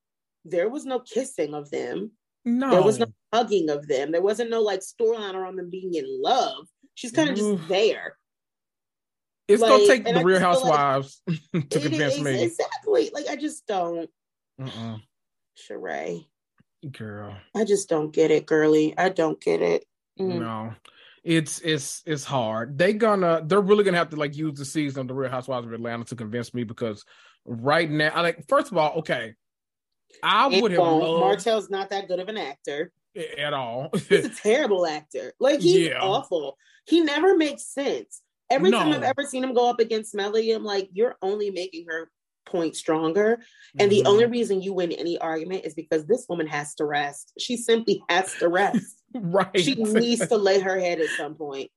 [0.44, 2.12] there was no kissing of them.
[2.44, 2.70] No.
[2.70, 4.12] There was no hugging of them.
[4.12, 6.66] There wasn't no like storyline around them being in love.
[6.94, 8.16] She's kind of just there.
[9.48, 12.44] It's like, gonna take the Real Housewives like to convince is, me.
[12.44, 13.10] Exactly.
[13.12, 14.08] Like I just don't.
[14.60, 14.98] Uh-uh.
[15.56, 16.26] Sheree.
[16.90, 17.36] Girl.
[17.54, 18.96] I just don't get it, girly.
[18.96, 19.84] I don't get it.
[20.18, 20.40] Mm.
[20.40, 20.74] No.
[21.24, 22.78] It's it's it's hard.
[22.78, 25.66] They gonna they're really gonna have to like use the season of the Real Housewives
[25.66, 27.04] of Atlanta to convince me because
[27.44, 29.34] right now, I like first of all, okay,
[30.22, 32.92] I would have loved, Martell's not that good of an actor
[33.38, 33.90] at all.
[34.08, 35.32] he's a terrible actor.
[35.38, 36.00] Like he's yeah.
[36.00, 36.56] awful.
[36.86, 38.21] He never makes sense.
[38.52, 38.78] Every no.
[38.78, 42.10] time I've ever seen him go up against Melody, I'm like, you're only making her
[42.44, 43.40] point stronger.
[43.78, 44.02] And mm-hmm.
[44.02, 47.32] the only reason you win any argument is because this woman has to rest.
[47.38, 49.02] She simply has to rest.
[49.14, 49.58] right.
[49.58, 51.70] She needs to lay her head at some point.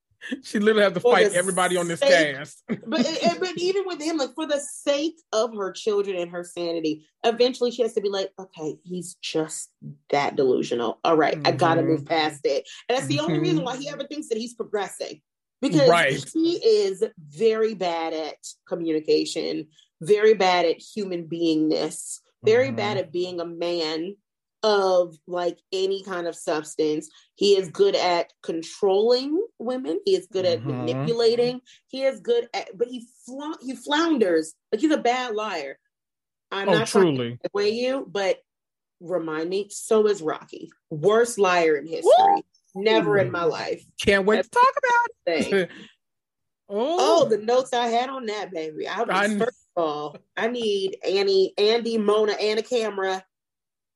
[0.43, 2.63] She literally has to for fight everybody on this cast.
[2.67, 3.07] but
[3.39, 7.69] but even with him, like for the sake of her children and her sanity, eventually
[7.69, 9.69] she has to be like, okay, he's just
[10.09, 10.99] that delusional.
[11.03, 11.47] All right, mm-hmm.
[11.47, 12.07] I gotta move mm-hmm.
[12.07, 12.67] past it.
[12.89, 13.25] And that's the mm-hmm.
[13.25, 15.21] only reason why he ever thinks that he's progressing
[15.69, 16.25] because right.
[16.33, 19.67] he is very bad at communication,
[20.01, 22.75] very bad at human beingness, very mm-hmm.
[22.75, 24.15] bad at being a man
[24.63, 27.09] of like any kind of substance.
[27.35, 29.99] He is good at controlling women.
[30.05, 30.69] He is good mm-hmm.
[30.69, 31.61] at manipulating.
[31.87, 35.77] He is good at, but he fla- he flounders like he's a bad liar.
[36.51, 38.37] I'm oh, not truly way you, but
[39.01, 39.67] remind me.
[39.69, 42.11] So is Rocky, worst liar in history.
[42.17, 42.41] Woo!
[42.75, 43.83] Never in my life.
[43.99, 45.69] Can't wait to talk about it.
[46.69, 47.23] oh.
[47.23, 48.87] oh, the notes I had on that baby.
[48.87, 53.23] I was first of all, I need Annie, Andy, Mona, and a camera.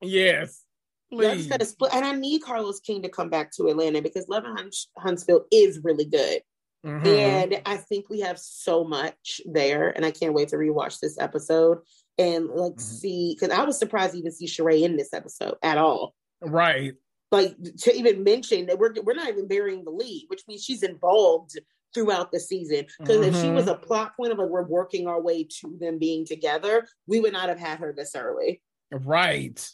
[0.02, 0.64] Yes.
[1.12, 1.48] Please.
[1.48, 4.72] Gotta split, and I need Carlos King to come back to Atlanta because Love and
[4.98, 6.42] Huntsville is really good.
[6.86, 7.08] Mm-hmm.
[7.08, 11.20] And I think we have so much there, and I can't wait to rewatch this
[11.20, 11.80] episode
[12.18, 12.80] and like mm-hmm.
[12.80, 16.14] see because I was surprised to even see Sheree in this episode at all.
[16.42, 16.94] Right
[17.32, 20.84] like to even mention that we're we're not even burying the lead, which means she's
[20.84, 21.60] involved
[21.94, 22.86] throughout the season.
[23.00, 23.36] Because mm-hmm.
[23.36, 23.84] if she was mm-hmm.
[23.84, 27.34] a plot point of like we're working our way to them being together, we would
[27.34, 28.62] not have had her this early.
[28.92, 29.68] Right.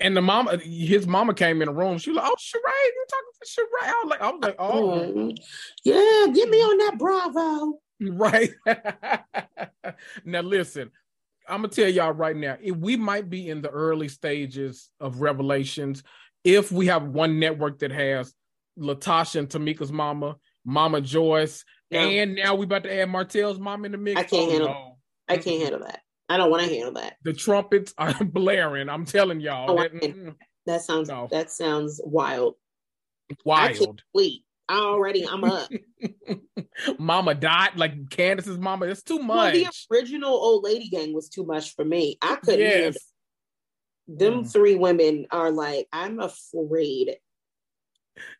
[0.00, 1.96] And the mama, his mama came in the room.
[1.98, 4.56] She was like, "Oh, Sheree, you talking to Sheree?" I was like, "I was like,
[4.58, 5.30] oh, mm-hmm.
[5.84, 8.50] yeah, get me on that Bravo." Right.
[10.24, 10.90] now, listen,
[11.48, 16.02] I'm gonna tell y'all right now, we might be in the early stages of revelations
[16.44, 18.34] if we have one network that has
[18.78, 23.92] LaTocha and Tamika's mama, Mama Joyce, and now we about to add Martell's mom in
[23.92, 24.18] the mix.
[24.18, 24.68] I can't oh, handle.
[24.68, 24.98] No.
[25.28, 26.00] I can't handle that.
[26.28, 27.16] I don't want to handle that.
[27.22, 28.88] The trumpets are blaring.
[28.88, 29.70] I'm telling y'all.
[29.70, 30.34] Oh, that,
[30.66, 31.28] that, sounds no.
[31.30, 32.54] that sounds wild.
[33.44, 33.70] Wild.
[33.70, 34.44] I can't sleep.
[34.68, 35.68] I already I'm up.
[36.98, 38.86] mama died like Candace's mama.
[38.86, 39.54] It's too much.
[39.54, 42.16] Well, the original old lady gang was too much for me.
[42.22, 43.11] I couldn't yes
[44.08, 44.52] them mm.
[44.52, 47.16] three women are like, I'm afraid.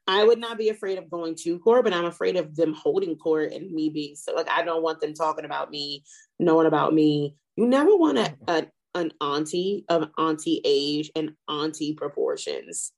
[0.07, 3.17] I would not be afraid of going to court, but I'm afraid of them holding
[3.17, 6.05] court and me being so like I don't want them talking about me,
[6.39, 7.37] knowing about me.
[7.57, 12.93] You never want a, a an auntie of auntie age and auntie proportions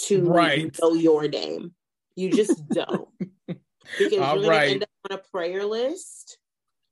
[0.00, 0.76] to right.
[0.80, 1.72] know your name.
[2.14, 3.08] You just don't.
[3.46, 6.36] because All you're gonna end up on a prayer list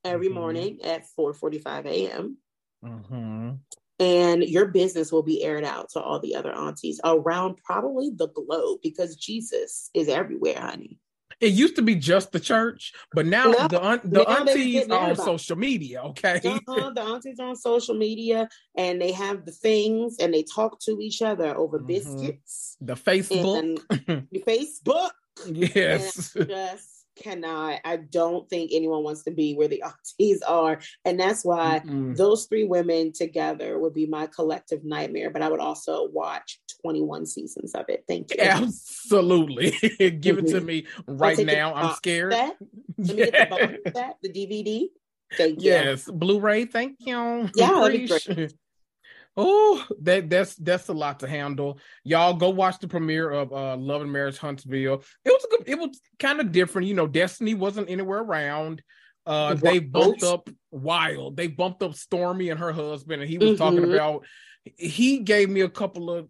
[0.03, 0.37] every mm-hmm.
[0.37, 2.39] morning at 4 45 a.m.
[2.83, 3.51] Mm-hmm
[4.01, 8.29] and your business will be aired out to all the other aunties around probably the
[8.29, 10.99] globe because Jesus is everywhere, honey.
[11.39, 15.11] It used to be just the church, but now no, the the now aunties are
[15.11, 16.03] on social media.
[16.03, 20.43] Okay, uh-huh, the aunties are on social media, and they have the things, and they
[20.43, 21.87] talk to each other over mm-hmm.
[21.87, 22.77] biscuits.
[22.83, 25.11] The Facebook, the Facebook.
[25.47, 26.90] Yes, just
[27.21, 27.81] cannot.
[27.85, 29.83] I don't think anyone wants to be where the
[30.21, 30.81] aunties are.
[31.05, 35.49] And that's why mm those three women together would be my collective nightmare but i
[35.49, 38.05] would also watch 21 seasons of it.
[38.09, 38.43] Thank you.
[38.43, 39.71] Absolutely.
[40.21, 40.67] Give it to mm-hmm.
[40.67, 41.75] me right now.
[41.75, 42.33] I'm scared.
[42.33, 42.57] that.
[42.99, 44.89] Let me get the, that, the dvd
[45.37, 45.71] thank you.
[45.71, 46.05] Yes.
[46.11, 46.67] Blu-ray.
[46.67, 47.49] Thank you.
[47.55, 48.49] Yeah
[49.37, 51.79] Oh, that that's that's a lot to handle.
[52.03, 55.03] Y'all go watch the premiere of uh Love and Marriage Huntsville.
[55.25, 56.89] It was it was kind of different.
[56.89, 58.83] You know, Destiny wasn't anywhere around.
[59.27, 61.37] Uh they bumped up Wild.
[61.37, 63.59] They bumped up Stormy and her husband, and he was mm-hmm.
[63.59, 64.25] talking about
[64.77, 66.29] he gave me a couple of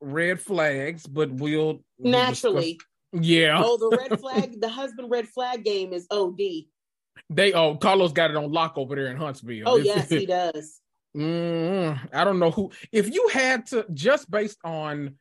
[0.00, 2.78] red flags, but we'll naturally.
[3.12, 3.62] We'll yeah.
[3.62, 6.40] Oh, the red flag, the husband red flag game is OD.
[7.30, 9.64] They oh Carlos got it on lock over there in Huntsville.
[9.66, 10.80] Oh yes, he does.
[11.16, 12.70] Mm, I don't know who.
[12.90, 15.16] If you had to, just based on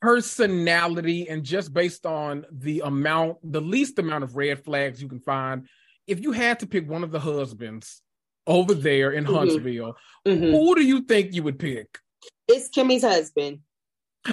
[0.00, 5.20] personality and just based on the amount, the least amount of red flags you can
[5.20, 5.68] find,
[6.06, 8.02] if you had to pick one of the husbands
[8.46, 9.34] over there in mm-hmm.
[9.34, 10.44] Huntsville, mm-hmm.
[10.44, 11.98] who do you think you would pick?
[12.46, 13.60] It's Kimmy's husband.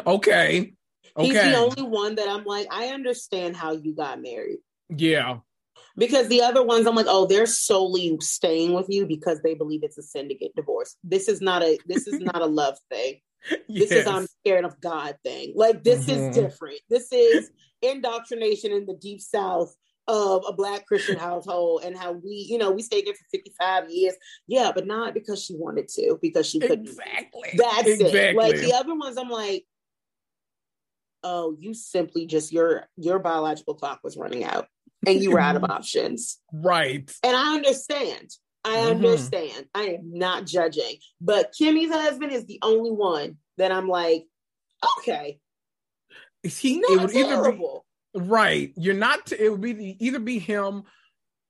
[0.05, 0.73] Okay.
[1.17, 1.27] Okay.
[1.27, 4.59] He's the only one that I'm like, I understand how you got married.
[4.89, 5.39] Yeah
[5.97, 9.81] because the other ones i'm like oh they're solely staying with you because they believe
[9.83, 13.19] it's a syndicate divorce this is not a this is not a love thing
[13.49, 13.59] yes.
[13.89, 16.29] this is i'm scared of god thing like this mm-hmm.
[16.29, 19.75] is different this is indoctrination in the deep south
[20.07, 23.89] of a black christian household and how we you know we stayed there for 55
[23.89, 24.13] years
[24.47, 28.19] yeah but not because she wanted to because she couldn't exactly that's exactly.
[28.19, 29.65] it like the other ones i'm like
[31.23, 34.67] oh you simply just your your biological clock was running out
[35.07, 36.39] and you were out of options.
[36.51, 37.11] Right.
[37.23, 38.29] And I understand.
[38.65, 39.05] I mm-hmm.
[39.05, 39.67] understand.
[39.75, 40.97] I am not judging.
[41.21, 44.25] But Kimmy's husband is the only one that I'm like,
[44.97, 45.39] okay.
[46.43, 47.85] Is he not it would terrible.
[48.13, 48.73] be, right.
[48.75, 50.83] You're not it would be either be him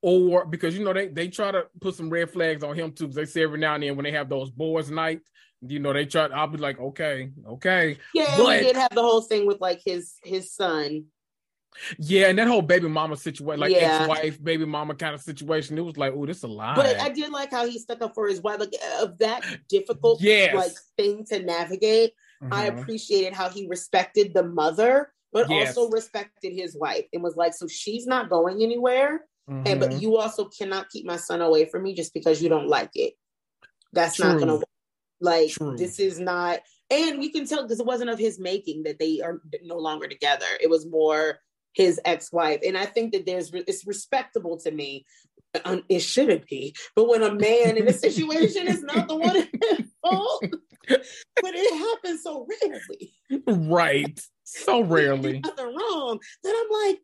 [0.01, 3.05] or because you know they they try to put some red flags on him too.
[3.05, 5.29] Because They say every now and then when they have those boys' nights,
[5.61, 6.25] you know, they try.
[6.25, 7.97] I'll be like, okay, okay.
[8.13, 11.05] Yeah, but, we did have the whole thing with like his his son
[11.97, 13.99] yeah, and that whole baby mama situation, like yeah.
[13.99, 16.75] ex-wife, baby mama kind of situation, it was like, oh, this is a lie.
[16.75, 20.21] But I did like how he stuck up for his wife, like of that difficult
[20.21, 20.55] yes.
[20.55, 22.13] like thing to navigate.
[22.41, 22.53] Mm-hmm.
[22.53, 25.77] I appreciated how he respected the mother, but yes.
[25.77, 29.25] also respected his wife and was like, so she's not going anywhere.
[29.49, 29.67] Mm-hmm.
[29.67, 29.99] And but mm-hmm.
[29.99, 33.13] you also cannot keep my son away from me just because you don't like it.
[33.93, 34.29] That's True.
[34.29, 34.65] not gonna work.
[35.21, 35.77] Like True.
[35.77, 36.59] this is not
[36.89, 40.07] and you can tell because it wasn't of his making that they are no longer
[40.07, 40.45] together.
[40.61, 41.39] It was more
[41.75, 42.61] his ex-wife.
[42.65, 45.05] And i think that there's it's respectable to me
[45.63, 49.37] um, it shouldn't be but when a man in a situation is not the one
[49.37, 49.47] at
[50.01, 50.43] fault
[50.89, 53.13] but it happens so rarely.
[53.47, 54.19] Right.
[54.43, 55.39] So rarely.
[55.39, 56.99] nothing wrong that i'm like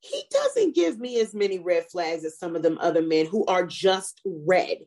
[0.00, 3.44] he doesn't give me as many red flags as some of them other men who
[3.46, 4.78] are just red.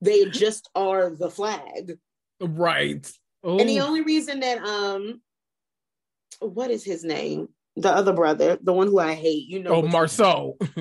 [0.00, 1.98] They just are the flag.
[2.40, 3.10] Right.
[3.46, 3.58] Ooh.
[3.58, 5.20] and the only reason that um
[6.40, 9.76] what is his name the other brother, the one who I hate, you know.
[9.76, 10.54] Oh, Marsau.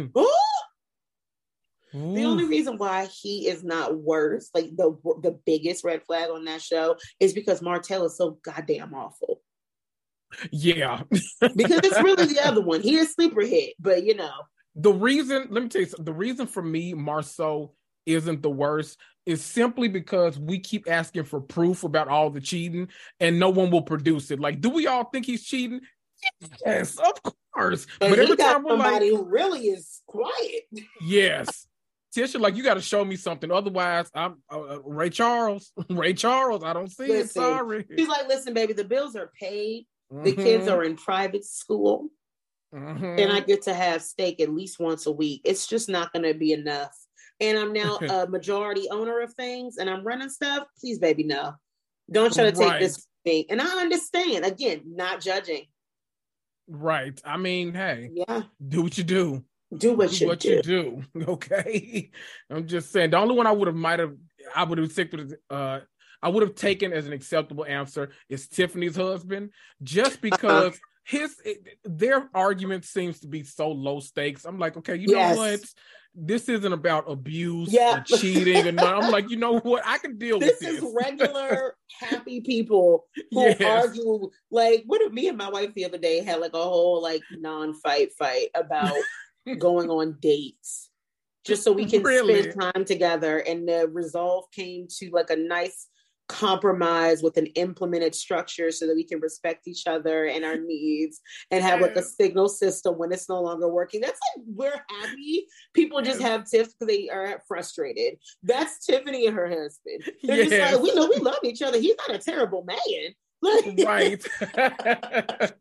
[1.93, 6.45] the only reason why he is not worse, like the the biggest red flag on
[6.45, 9.41] that show, is because Martell is so goddamn awful.
[10.51, 11.03] Yeah,
[11.55, 12.81] because it's really the other one.
[12.81, 14.33] He is sleeper hit, but you know.
[14.75, 17.69] The reason, let me tell you, something, the reason for me, Marsau
[18.05, 22.89] isn't the worst is simply because we keep asking for proof about all the cheating
[23.19, 24.39] and no one will produce it.
[24.39, 25.81] Like, do we all think he's cheating?
[26.65, 27.87] Yes, of course.
[27.99, 30.63] But every time somebody like, who really is quiet.
[31.01, 31.67] Yes.
[32.15, 33.51] Tisha, like you got to show me something.
[33.51, 35.71] Otherwise, I'm uh, uh Ray Charles.
[35.89, 37.45] Ray Charles, I don't see listen, it.
[37.45, 37.85] Sorry.
[37.95, 39.87] He's like, listen, baby, the bills are paid.
[40.11, 40.23] Mm-hmm.
[40.23, 42.09] The kids are in private school,
[42.73, 43.17] mm-hmm.
[43.17, 45.41] and I get to have steak at least once a week.
[45.43, 46.95] It's just not going to be enough.
[47.39, 50.67] And I'm now a majority owner of things, and I'm running stuff.
[50.79, 51.53] Please, baby, no,
[52.11, 52.71] don't try to right.
[52.73, 53.45] take this thing.
[53.49, 54.45] And I understand.
[54.45, 55.65] Again, not judging.
[56.67, 57.19] Right.
[57.25, 59.43] I mean, hey, yeah, do what you do.
[59.75, 60.49] Do what, do you, what do.
[60.49, 61.03] you do.
[61.27, 62.11] Okay.
[62.49, 64.13] I'm just saying the only one I would have might have
[64.55, 65.79] I would have with uh
[66.21, 69.49] I would have taken as an acceptable answer is Tiffany's husband,
[69.81, 70.19] just uh-huh.
[70.21, 70.77] because uh-huh.
[71.03, 71.35] his
[71.83, 74.45] their argument seems to be so low stakes.
[74.45, 75.35] I'm like, okay, you yes.
[75.35, 75.59] know what?
[76.15, 77.97] This isn't about abuse yeah.
[77.97, 79.81] or cheating and I'm like, you know what?
[79.85, 80.69] I can deal this with this.
[80.75, 83.61] This is regular happy people who yes.
[83.61, 87.01] argue like what if me and my wife the other day had like a whole
[87.01, 88.93] like non-fight fight about
[89.59, 90.89] going on dates
[91.45, 92.41] just so we can really?
[92.41, 95.87] spend time together and the resolve came to like a nice
[96.29, 101.21] compromise with an implemented structure so that we can respect each other and our needs
[101.51, 104.01] and have like a signal system when it's no longer working.
[104.01, 105.47] That's like we're happy.
[105.73, 108.17] People just have tiffs because they are frustrated.
[108.41, 110.03] That's Tiffany and her husband.
[110.23, 110.49] They're yes.
[110.49, 111.79] just like, we know we love each other.
[111.79, 113.13] He's not a terrible man.
[113.85, 114.25] right.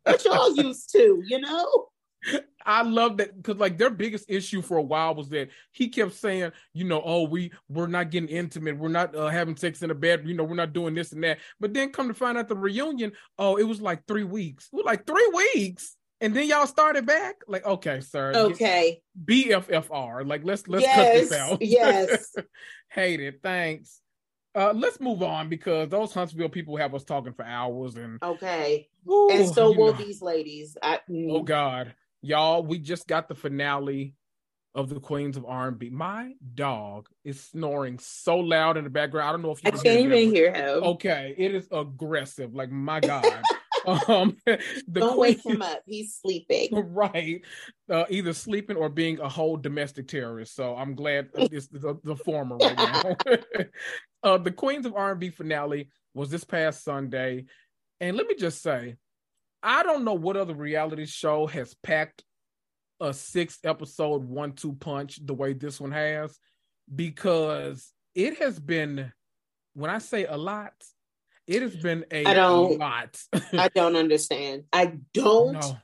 [0.04, 1.86] what y'all used to, you know?
[2.64, 6.14] I love that because like their biggest issue for a while was that he kept
[6.14, 9.89] saying, you know, oh, we we're not getting intimate, we're not uh, having sex in
[9.89, 11.39] the bed, you know, we're not doing this and that.
[11.59, 14.68] But then come to find out the reunion, oh, it was like three weeks.
[14.73, 15.97] Like three weeks.
[16.20, 18.33] And then y'all started back, like, okay, sir.
[18.33, 19.03] Okay.
[19.25, 20.25] BFFR.
[20.25, 21.59] Like, let's let's yes, cut this out.
[21.61, 22.35] Yes.
[22.91, 23.41] Hate it.
[23.43, 24.01] Thanks.
[24.55, 28.89] Uh, let's move on because those Huntsville people have us talking for hours and okay.
[29.11, 29.99] Ooh, and so will know.
[29.99, 30.77] these ladies.
[30.81, 31.33] I, mm.
[31.33, 32.64] Oh God, y'all!
[32.64, 34.14] We just got the finale
[34.75, 35.91] of the Queens of R&B.
[35.91, 39.29] My dog is snoring so loud in the background.
[39.29, 40.83] I don't know if you I can't even hear him.
[40.83, 42.55] Okay, it is aggressive.
[42.55, 43.27] Like my God.
[44.09, 44.61] um, the
[44.91, 45.83] Don't queen, wake him up.
[45.87, 46.68] He's sleeping.
[46.73, 47.43] Right.
[47.91, 50.55] Uh, either sleeping or being a whole domestic terrorist.
[50.55, 53.16] So I'm glad it's the, the former right now.
[54.23, 57.47] uh, the Queens of R&B finale was this past Sunday.
[58.01, 58.97] And let me just say,
[59.62, 62.24] I don't know what other reality show has packed
[63.00, 66.38] a six episode one two punch the way this one has
[66.94, 69.12] because it has been
[69.74, 70.72] when I say a lot,
[71.46, 73.20] it has been a I don't, lot.
[73.52, 74.64] I don't understand.
[74.72, 75.78] I don't no.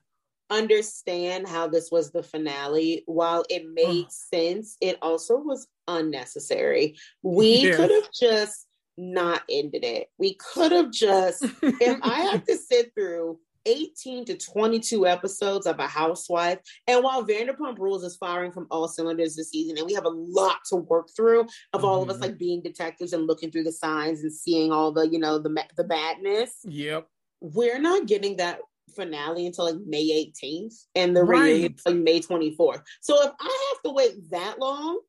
[0.50, 3.02] understand how this was the finale.
[3.06, 4.10] While it made uh.
[4.10, 6.96] sense, it also was unnecessary.
[7.22, 7.76] We yes.
[7.76, 8.66] could have just
[8.96, 10.08] not ended it.
[10.18, 15.78] We could have just, if I have to sit through 18 to 22 episodes of
[15.78, 16.59] a housewife.
[16.86, 20.11] And while Vanderpump Rules is firing from all cylinders this season, and we have a
[20.11, 21.84] lot to work through of mm-hmm.
[21.84, 22.24] all of us mm-hmm.
[22.24, 25.64] like being detectives and looking through the signs and seeing all the, you know, the
[25.76, 26.56] the badness.
[26.64, 27.06] Yep.
[27.40, 28.61] We're not getting that
[28.94, 31.42] finale until like May 18th and the right.
[31.42, 32.82] reunion like May 24th.
[33.00, 35.00] So if I have to wait that long,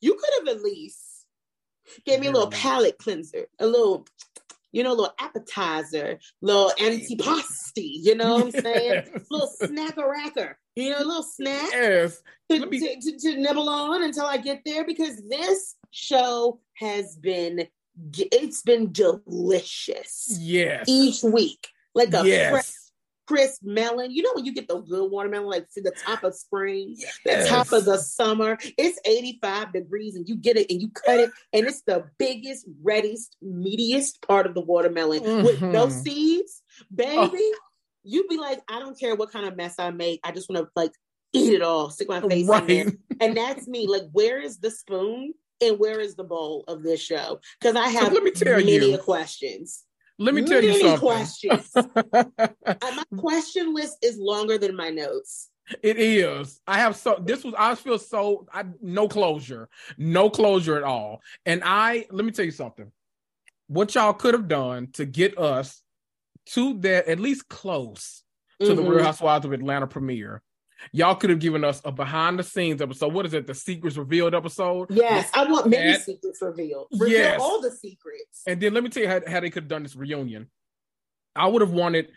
[0.00, 0.98] you could have at least
[2.04, 4.06] gave me a little palate cleanser, a little
[4.72, 9.04] you know, a little appetizer, little antipasti, you know what I'm saying?
[9.30, 12.22] little snacker racker, you know, a little snack yes.
[12.50, 12.78] to, me...
[12.80, 17.66] to, to, to nibble on until I get there because this show has been
[18.14, 20.36] it's been delicious.
[20.40, 20.86] Yes.
[20.88, 21.68] Each week.
[21.94, 22.50] Like a yes.
[22.50, 22.70] fresh
[23.30, 24.10] crisp melon.
[24.10, 27.18] You know when you get the good watermelon, like to the top of spring, yes.
[27.24, 28.58] the top of the summer.
[28.76, 32.66] It's 85 degrees and you get it and you cut it, and it's the biggest,
[32.82, 35.44] reddest, meatiest part of the watermelon mm-hmm.
[35.44, 36.62] with no seeds,
[36.92, 37.30] baby.
[37.34, 37.54] Oh.
[38.02, 40.20] You'd be like, I don't care what kind of mess I make.
[40.24, 40.92] I just want to like
[41.32, 42.68] eat it all, stick my face right.
[42.68, 43.16] in it.
[43.20, 43.86] And that's me.
[43.86, 45.34] Like, where is the spoon?
[45.62, 47.38] And where is the bowl of this show?
[47.60, 48.98] Because I have so let me tell many you.
[48.98, 49.84] questions.
[50.20, 50.98] Let me tell you something.
[50.98, 51.72] questions.
[51.74, 55.48] my question list is longer than my notes.
[55.82, 56.60] It is.
[56.66, 59.68] I have so this was I feel so I no closure.
[59.96, 61.22] No closure at all.
[61.46, 62.92] And I let me tell you something.
[63.68, 65.82] What y'all could have done to get us
[66.50, 68.22] to that at least close
[68.60, 68.76] to mm-hmm.
[68.76, 70.42] the Real Housewives of Atlanta premiere
[70.92, 73.12] Y'all could have given us a behind the scenes episode.
[73.12, 73.46] What is it?
[73.46, 74.90] The secrets revealed episode.
[74.90, 76.02] Yes, I want many that.
[76.02, 76.88] secrets revealed.
[76.92, 77.40] Reveal yes.
[77.40, 78.42] all the secrets.
[78.46, 80.50] And then let me tell you how, how they could have done this reunion.
[81.36, 82.08] I would have wanted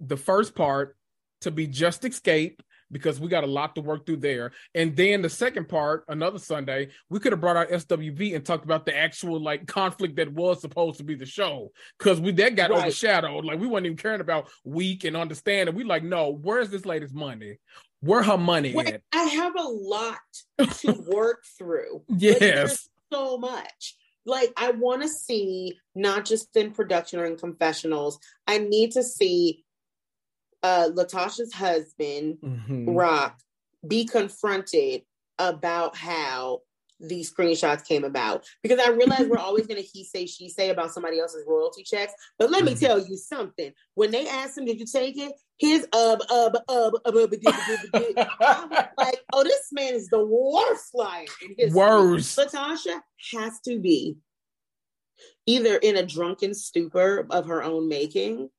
[0.00, 0.96] the first part
[1.42, 4.52] to be just escape because we got a lot to work through there.
[4.74, 8.64] And then the second part, another Sunday, we could have brought out SWV and talked
[8.64, 12.56] about the actual like conflict that was supposed to be the show because we that
[12.56, 12.80] got right.
[12.80, 13.44] overshadowed.
[13.44, 15.74] Like we weren't even caring about weak and understanding.
[15.74, 17.58] We like, no, where's this lady's money?
[18.00, 19.02] Where her money Wait, at?
[19.12, 20.18] I have a lot
[20.58, 22.04] to work through.
[22.08, 23.96] yes, so much.
[24.24, 28.18] Like I want to see not just in production or in confessionals.
[28.46, 29.64] I need to see
[30.66, 32.90] uh LaTocha's husband, mm-hmm.
[32.90, 33.38] Rock,
[33.86, 35.02] be confronted
[35.38, 36.62] about how
[36.98, 40.70] these screenshots came about because I realize we're always going to he say she say
[40.70, 42.14] about somebody else's royalty checks.
[42.38, 42.84] But let me mm-hmm.
[42.84, 43.72] tell you something.
[43.94, 47.26] When they asked him, "Did you take it?" His uh uh uh, uh, uh
[48.98, 52.38] like, oh, this man is the worst liar in his worst.
[52.38, 53.00] LaTocha
[53.32, 54.16] has to be
[55.46, 58.50] either in a drunken stupor of her own making,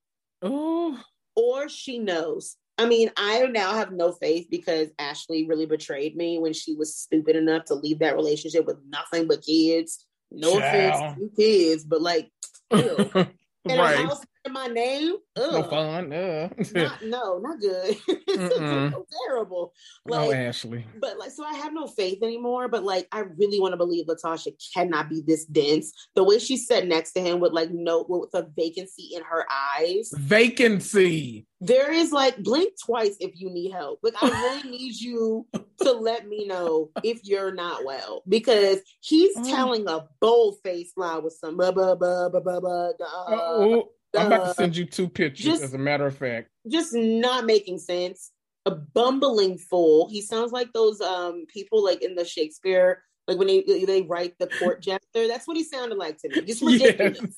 [0.42, 1.00] oh,
[1.38, 6.38] or she knows I mean, I now have no faith because Ashley really betrayed me
[6.38, 10.06] when she was stupid enough to leave that relationship with nothing but kids.
[10.30, 12.30] No offense to kids, but like,
[12.72, 12.80] ew.
[12.86, 14.00] in right.
[14.00, 15.16] a house in my name.
[15.36, 15.52] Ugh.
[15.52, 16.14] No fun.
[16.14, 16.50] Uh.
[16.74, 17.98] not, no, not good.
[18.30, 19.74] so terrible.
[20.06, 20.86] Like, Ashley.
[21.00, 22.68] But like, so I have no faith anymore.
[22.68, 25.92] But like, I really want to believe LaTocha cannot be this dense.
[26.16, 29.46] The way she sat next to him with like no, with a vacancy in her
[29.78, 30.12] eyes.
[30.14, 31.48] Vacancy.
[31.60, 34.00] There is like blink twice if you need help.
[34.04, 35.48] Like I really need you
[35.82, 39.50] to let me know if you're not well because he's mm.
[39.50, 43.82] telling a bold face lie with some blah blah blah blah blah blah.
[44.18, 46.50] Uh, I'm about to send you two pictures, just, as a matter of fact.
[46.70, 48.32] Just not making sense.
[48.66, 50.10] a bumbling fool.
[50.10, 54.36] He sounds like those um people like in the Shakespeare, like when they they write
[54.40, 55.28] the court jester.
[55.28, 56.42] That's what he sounded like to me.
[56.42, 57.20] Just ridiculous.
[57.22, 57.36] Yes.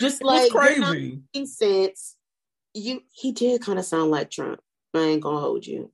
[0.00, 1.20] Just like crazy.
[1.34, 2.16] Not sense.
[2.74, 4.60] You he did kind of sound like Trump.
[4.94, 5.92] I ain't gonna hold you.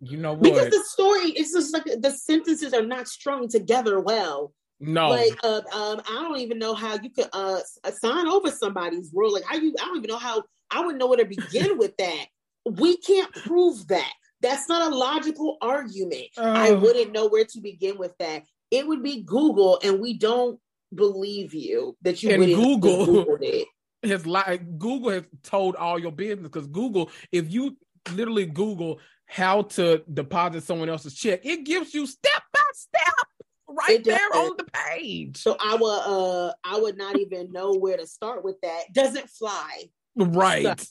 [0.00, 0.42] You know what?
[0.42, 4.52] Because the story is just like the sentences are not strung together well.
[4.80, 7.60] No, like uh, um, I don't even know how you could uh
[7.92, 9.32] sign over somebody's rule.
[9.32, 11.96] Like how you, I don't even know how I would know where to begin with
[11.98, 12.26] that.
[12.66, 14.12] We can't prove that.
[14.40, 16.26] That's not a logical argument.
[16.36, 18.42] Uh, I wouldn't know where to begin with that.
[18.70, 20.58] It would be Google, and we don't
[20.94, 23.68] believe you that you and Google it.
[24.02, 27.76] Has like Google has told all your business because Google, if you
[28.12, 33.26] literally Google how to deposit someone else's check, it gives you step by step
[33.74, 35.38] right there on the page.
[35.38, 38.92] So I would uh I would not even know where to start with that.
[38.92, 39.84] Doesn't fly.
[40.16, 40.80] Right.
[40.80, 40.86] So,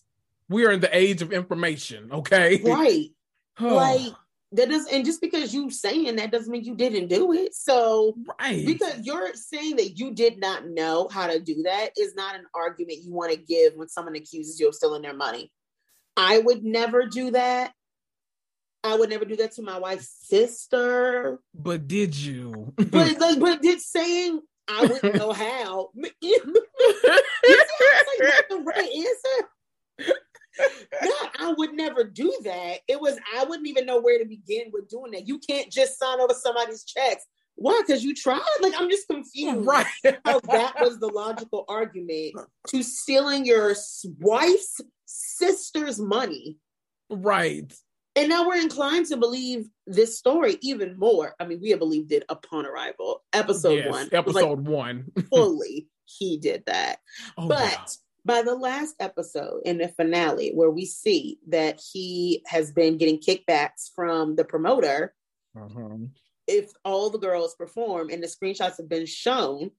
[0.50, 2.62] we are in the age of information, okay?
[2.64, 3.10] Right.
[3.60, 4.14] like
[4.54, 7.56] that does and just because you saying that doesn't mean you didn't do it.
[7.56, 8.66] So right.
[8.66, 12.46] because you're saying that you did not know how to do that is not an
[12.54, 15.52] argument you want to give when someone accuses you of stealing their money.
[16.16, 17.74] I would never do that.
[18.84, 21.40] I would never do that to my wife's sister.
[21.54, 22.74] But did you?
[22.78, 25.90] but but did saying I wouldn't know how.
[26.22, 26.40] you
[28.20, 30.14] like the right answer.
[31.02, 32.80] yeah, I would never do that.
[32.88, 35.28] It was I wouldn't even know where to begin with doing that.
[35.28, 37.26] You can't just sign over somebody's checks.
[37.56, 37.82] Why?
[37.86, 38.42] Because you tried.
[38.62, 39.66] Like I'm just confused.
[39.66, 39.86] Right?
[40.26, 42.34] how that was the logical argument
[42.68, 43.76] to stealing your
[44.20, 46.58] wife's sister's money.
[47.10, 47.74] Right.
[48.16, 51.34] And now we're inclined to believe this story even more.
[51.40, 53.24] I mean, we have believed it upon arrival.
[53.34, 54.10] Episode yes, one.
[54.12, 55.12] Episode like, one.
[55.34, 57.00] fully, he did that.
[57.38, 57.86] Oh, but wow.
[58.24, 63.18] by the last episode in the finale, where we see that he has been getting
[63.18, 65.16] kickbacks from the promoter,
[65.58, 65.98] uh-huh.
[66.48, 69.72] if all the girls perform and the screenshots have been shown,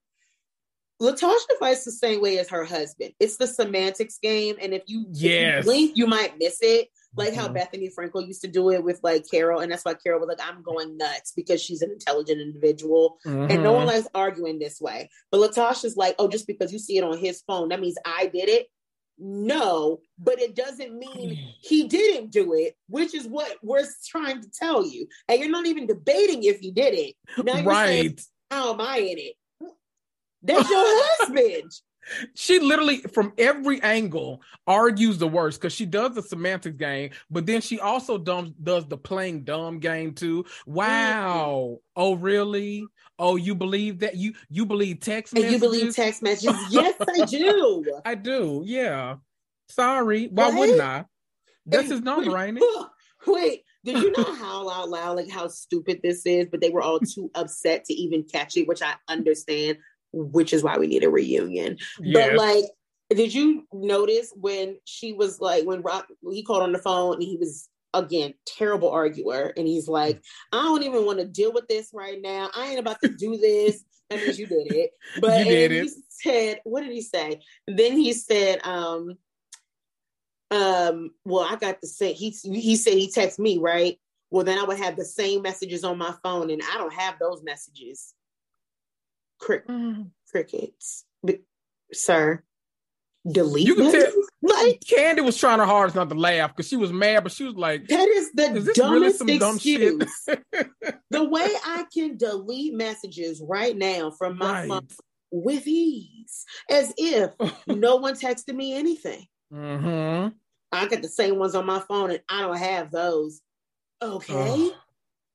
[1.00, 3.12] LaTocha fights the same way as her husband.
[3.20, 5.58] It's the semantics game, and if you, yes.
[5.60, 7.40] If you blink, you might miss it like mm-hmm.
[7.40, 10.28] how Bethenny Frankel used to do it with like Carol, and that's why Carol was
[10.28, 13.50] like, "I'm going nuts" because she's an intelligent individual, mm-hmm.
[13.50, 13.96] and no one mm-hmm.
[13.96, 15.10] likes arguing this way.
[15.30, 18.26] But LaTocha's like, "Oh, just because you see it on his phone, that means I
[18.26, 18.66] did it."
[19.16, 24.50] No, but it doesn't mean he didn't do it, which is what we're trying to
[24.50, 25.06] tell you.
[25.28, 27.14] And you're not even debating if he did it.
[27.44, 27.86] Now you're right.
[27.86, 28.18] saying,
[28.50, 29.34] "How am I in it?"
[30.42, 31.72] That's your husband
[32.34, 37.46] she literally from every angle argues the worst because she does the semantics game but
[37.46, 40.44] then she also dumb, does the playing dumb game too.
[40.66, 41.78] Wow.
[41.78, 42.02] Mm-hmm.
[42.02, 42.86] oh really?
[43.18, 44.16] Oh you believe that?
[44.16, 46.56] You you believe text messages and you believe text messages?
[46.70, 47.84] Yes i do.
[48.04, 49.16] I do yeah.
[49.68, 50.26] Sorry.
[50.26, 50.58] Why right?
[50.58, 51.04] wouldn't i?
[51.66, 52.86] That's his number ain't it
[53.26, 56.82] wait did you know how out loud like how stupid this is but they were
[56.82, 59.78] all too upset to even catch it which i understand
[60.14, 61.78] which is why we need a reunion.
[62.00, 62.28] Yes.
[62.28, 62.64] But like,
[63.10, 67.22] did you notice when she was like, when Rock, he called on the phone and
[67.22, 70.20] he was again terrible arguer and he's like
[70.52, 73.36] i don't even want to deal with this right now i ain't about to do
[73.40, 74.90] this that means you did it
[75.20, 75.84] but did it.
[75.84, 79.14] he said what did he say then he said um
[80.50, 83.98] um well i got to say he he said he texted me right
[84.30, 87.14] well then i would have the same messages on my phone and i don't have
[87.18, 88.14] those messages
[89.38, 90.10] Crick- mm.
[90.30, 91.04] crickets,
[91.92, 92.42] sir.
[93.30, 93.66] Delete.
[93.66, 94.12] You can tell.
[94.44, 97.44] Like Candy was trying her hardest not to laugh because she was mad, but she
[97.44, 100.26] was like, "That is the is dumbest really excuse."
[101.10, 104.68] the way I can delete messages right now from my right.
[104.68, 104.86] phone
[105.30, 107.30] with ease, as if
[107.66, 109.26] no one texted me anything.
[109.52, 110.28] Mm-hmm.
[110.72, 113.40] I got the same ones on my phone, and I don't have those.
[114.02, 114.70] Okay.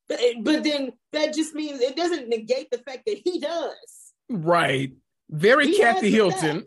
[0.10, 4.14] But, but then that just means it doesn't negate the fact that he does.
[4.28, 4.94] Right.
[5.30, 6.66] Very he Kathy Hilton.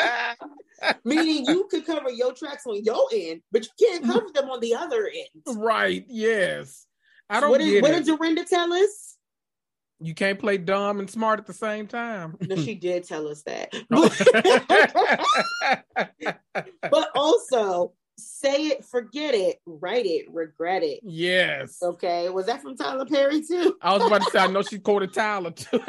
[1.04, 4.60] Meaning you could cover your tracks on your end, but you can't cover them on
[4.60, 5.58] the other end.
[5.58, 6.04] Right.
[6.08, 6.86] Yes.
[7.28, 9.16] I don't what, is, what did Dorinda tell us?
[10.00, 12.36] You can't play dumb and smart at the same time.
[12.40, 13.70] No, she did tell us that.
[16.90, 21.00] but also, say it, forget it, write it, regret it.
[21.02, 21.78] Yes.
[21.82, 22.28] Okay.
[22.28, 23.76] Was that from Tyler Perry too?
[23.82, 25.80] I was about to say, I know she quoted Tyler too.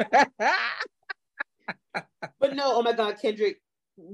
[1.92, 3.60] but no, oh my God, Kendrick,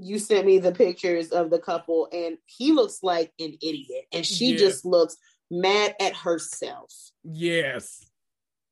[0.00, 4.26] you sent me the pictures of the couple, and he looks like an idiot, and
[4.26, 4.60] she yes.
[4.60, 5.16] just looks
[5.50, 6.92] mad at herself.
[7.24, 8.04] Yes.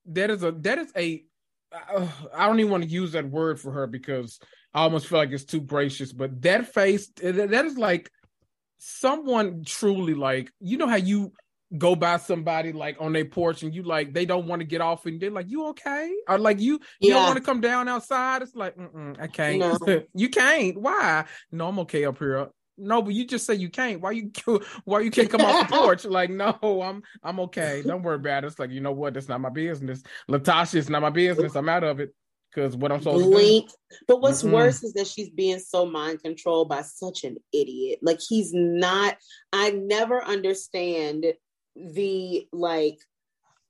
[0.06, 1.24] That is a, that is a,
[1.72, 4.38] uh, I don't even want to use that word for her because
[4.74, 8.10] I almost feel like it's too gracious, but that face, that is like
[8.78, 11.32] someone truly like you know how you
[11.78, 14.80] go by somebody like on their porch and you like they don't want to get
[14.80, 16.12] off and they're like you okay?
[16.28, 17.14] Or like you you yeah.
[17.14, 18.42] don't want to come down outside?
[18.42, 18.76] It's like
[19.18, 19.58] i can't.
[19.58, 20.02] No.
[20.14, 20.80] you can't?
[20.80, 21.24] Why?
[21.50, 22.48] No i'm okay up here.
[22.78, 24.00] No but you just say you can't.
[24.00, 24.30] Why you
[24.84, 26.04] why you can't come off the porch?
[26.16, 27.82] Like no i'm i'm okay.
[27.84, 28.48] Don't worry about it.
[28.48, 29.14] It's like you know what?
[29.14, 30.02] That's not my business.
[30.30, 31.56] LaTocha it's not my business.
[31.56, 32.14] I'm out of it
[32.54, 33.70] because what i'm supposed Blink.
[34.08, 37.98] but what's mm worse is that she's being so mind controlled by such an idiot
[38.02, 39.16] like he's not
[39.52, 41.26] i never understand
[41.74, 42.98] the like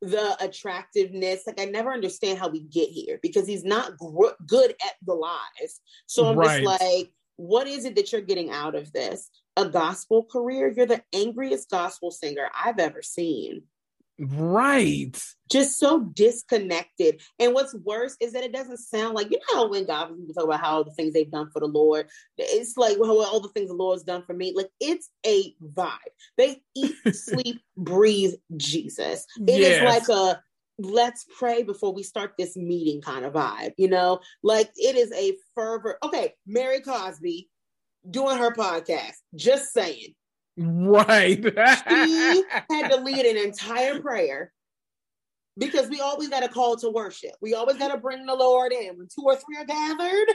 [0.03, 1.45] the attractiveness.
[1.47, 5.15] Like I never understand how we get here because he's not gr- good at the
[5.15, 5.81] lies.
[6.07, 6.63] So I'm right.
[6.63, 9.31] just like, what is it that you're getting out of this?
[9.57, 10.73] A gospel career?
[10.75, 13.63] You're the angriest gospel singer I've ever seen.
[14.19, 15.23] Right.
[15.51, 17.21] Just so disconnected.
[17.39, 20.35] And what's worse is that it doesn't sound like, you know, how when God people
[20.35, 22.09] talk about how the things they've done for the Lord,
[22.39, 24.53] it's like, well, all the things the Lord's done for me.
[24.57, 25.99] Like, it's a vibe.
[26.39, 29.27] They eat, sleep, breathe Jesus.
[29.47, 29.83] It yes.
[29.83, 30.41] is like a
[30.79, 34.21] let's pray before we start this meeting kind of vibe, you know?
[34.43, 35.99] Like, it is a fervor.
[36.03, 37.49] Okay, Mary Cosby
[38.09, 40.15] doing her podcast, just saying
[40.57, 41.43] Right.
[41.43, 44.53] she had to lead an entire prayer
[45.59, 47.33] because we always got a call to worship.
[47.41, 48.97] We always got to bring the Lord in.
[48.97, 50.29] When two or three are gathered,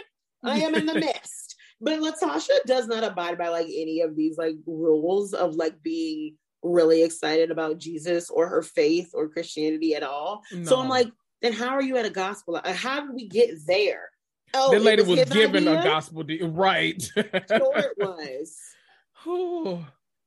[0.43, 1.55] I am in the midst.
[1.79, 6.35] But LaTocha does not abide by like any of these like rules of like being
[6.63, 10.43] really excited about Jesus or her faith or Christianity at all.
[10.51, 10.63] No.
[10.63, 11.11] So I'm like,
[11.41, 12.61] then how are you at a gospel?
[12.63, 14.09] Uh, how did we get there?
[14.53, 15.79] Oh, the lady was, was given idea?
[15.79, 17.01] a gospel, de- right?
[17.01, 18.57] sure, it was.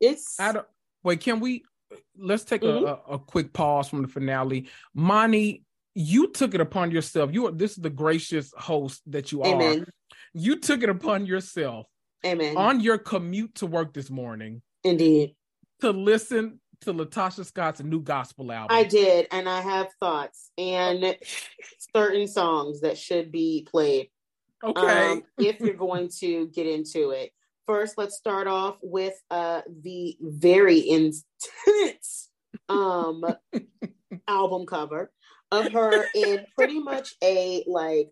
[0.00, 0.66] It's I don't
[1.02, 1.20] wait.
[1.20, 1.64] Can we?
[2.16, 2.86] Let's take mm-hmm.
[2.86, 4.68] a, a, quick pause from the finale.
[4.94, 5.62] Mani,
[5.94, 7.30] you took it upon yourself.
[7.32, 9.82] You are this is the gracious host that you Amen.
[9.82, 9.86] are.
[10.32, 11.86] You took it upon yourself.
[12.26, 12.56] Amen.
[12.56, 14.62] On your commute to work this morning.
[14.82, 15.36] Indeed.
[15.80, 18.76] To listen to LaTocha Scott's new gospel album.
[18.76, 21.16] I did, and I have thoughts and
[21.94, 24.10] certain songs that should be played.
[24.62, 25.12] Okay.
[25.12, 27.30] Um, if you're going to get into it.
[27.66, 32.30] First, let's start off with uh, the very intense
[32.68, 33.24] um,
[34.28, 35.10] album cover
[35.50, 38.10] of her in pretty much a like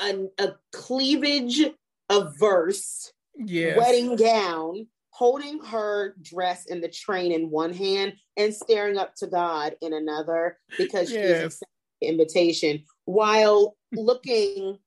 [0.00, 1.62] a, a cleavage
[2.08, 3.76] of verse yes.
[3.76, 9.26] wedding gown holding her dress in the train in one hand and staring up to
[9.26, 11.42] God in another because yes.
[11.42, 11.62] she's
[12.00, 14.78] invitation while looking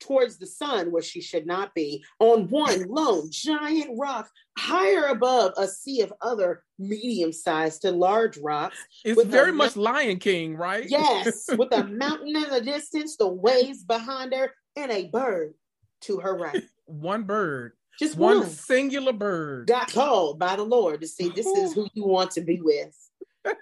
[0.00, 4.28] towards the sun where she should not be on one lone giant rock
[4.58, 10.56] higher above a sea of other medium-sized to large rocks it's very much lion king
[10.56, 10.84] right?
[10.88, 15.54] Yes with a mountain in the distance the waves behind her and a bird
[16.02, 16.62] to her right.
[16.86, 17.72] One bird.
[17.98, 18.48] Just one, one.
[18.48, 19.66] singular bird.
[19.66, 22.94] Got called by the lord to say this is who you want to be with.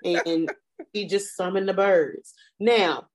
[0.04, 0.50] And
[0.92, 2.34] he just summoned the birds.
[2.58, 3.08] Now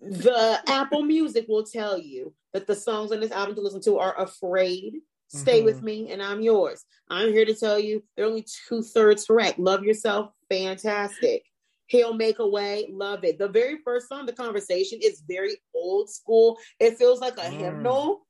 [0.00, 3.98] the Apple Music will tell you that the songs on this album to listen to
[3.98, 4.94] are Afraid,
[5.28, 5.64] Stay mm-hmm.
[5.64, 6.84] With Me, and I'm Yours.
[7.08, 9.58] I'm here to tell you they're only two thirds correct.
[9.58, 11.44] Love Yourself, fantastic.
[11.86, 13.38] He'll Make a Way, love it.
[13.38, 16.58] The very first song, The Conversation, is very old school.
[16.80, 17.52] It feels like a mm.
[17.52, 18.26] hymnal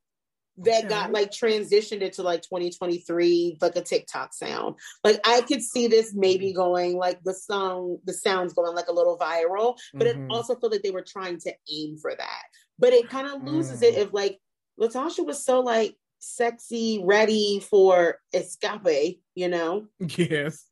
[0.59, 0.89] that okay.
[0.89, 4.77] got like transitioned into like 2023 like a TikTok sound.
[5.03, 6.57] Like I could see this maybe mm-hmm.
[6.57, 10.25] going like the song, the sounds going like a little viral, but mm-hmm.
[10.25, 12.43] it also felt like they were trying to aim for that.
[12.79, 13.85] But it kind of loses mm.
[13.85, 14.39] it if like
[14.81, 19.87] LaTocha was so like sexy, ready for Xscape, you know?
[20.01, 20.67] Yes.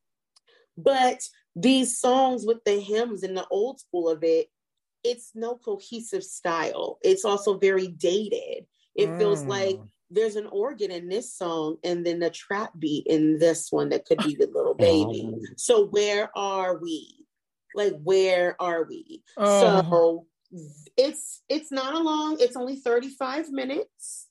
[0.77, 1.21] But
[1.55, 4.49] these songs with the hymns and the old school of it,
[5.03, 6.99] it's no cohesive style.
[7.03, 9.19] It's also very dated it mm.
[9.19, 9.89] feels like mm.
[10.11, 14.05] there's an organ in this song and then a trap beat in this one that
[14.05, 15.33] could be the little baby.
[15.57, 17.27] So where are we?
[17.75, 19.23] Like where are we?
[19.39, 20.27] So
[20.97, 24.27] it's it's not a long, it's only 35 minutes.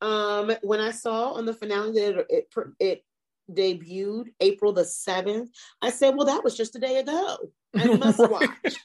[0.00, 3.04] Um when I saw on the finale that it, it, it
[3.50, 5.48] debuted April the 7th,
[5.82, 7.36] I said, well, that was just a day ago.
[7.74, 8.76] I must watch.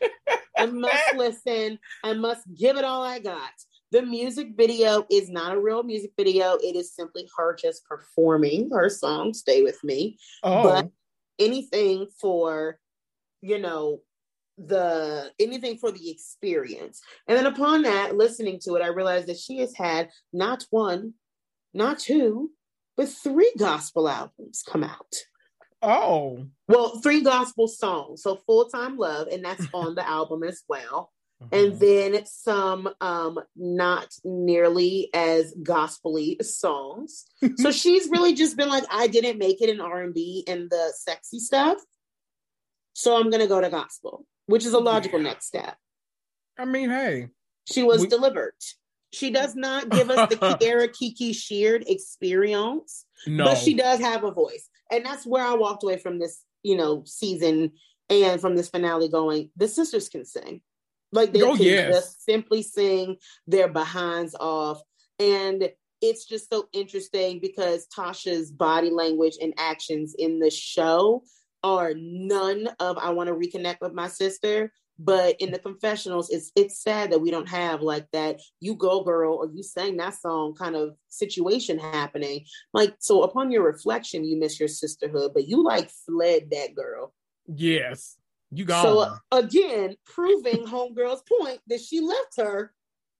[0.57, 1.79] I must listen.
[2.03, 3.51] I must give it all I got.
[3.91, 6.53] The music video is not a real music video.
[6.53, 10.17] It is simply her just performing her song, Stay With Me.
[10.43, 10.63] Oh.
[10.63, 10.89] But
[11.37, 12.79] anything for,
[13.41, 13.99] you know,
[14.57, 17.01] the anything for the experience.
[17.27, 21.15] And then upon that, listening to it, I realized that she has had not one,
[21.73, 22.51] not two,
[22.95, 25.15] but three gospel albums come out.
[25.81, 26.45] Oh.
[26.67, 28.21] Well, three gospel songs.
[28.21, 31.11] So Full Time Love, and that's on the album as well.
[31.41, 31.55] Mm-hmm.
[31.55, 37.25] and then some um not nearly as gospely songs.
[37.57, 40.69] so she's really just been like, I didn't make it in R and B and
[40.69, 41.77] the sexy stuff,
[42.93, 45.29] so I'm gonna go to gospel, which is a logical yeah.
[45.29, 45.75] next step.
[46.57, 47.29] I mean, hey,
[47.71, 48.53] she was we- delivered.
[49.13, 53.43] She does not give us the Kierra Kiki Sheard experience, no.
[53.43, 56.77] but she does have a voice, and that's where I walked away from this, you
[56.77, 57.73] know, season
[58.09, 59.09] and from this finale.
[59.09, 60.61] Going, the sisters can sing,
[61.11, 61.93] like they oh, can yes.
[61.93, 64.81] just simply sing their behinds off,
[65.19, 65.69] and
[66.01, 71.23] it's just so interesting because Tasha's body language and actions in the show
[71.63, 74.71] are none of I want to reconnect with my sister
[75.03, 79.03] but in the confessionals, it's it's sad that we don't have like that you go
[79.03, 82.45] girl or you sang that song kind of situation happening.
[82.71, 87.13] Like so upon your reflection, you miss your sisterhood, but you like fled that girl.
[87.47, 88.17] Yes.
[88.51, 92.73] You got so uh, again, proving homegirl's point that she left her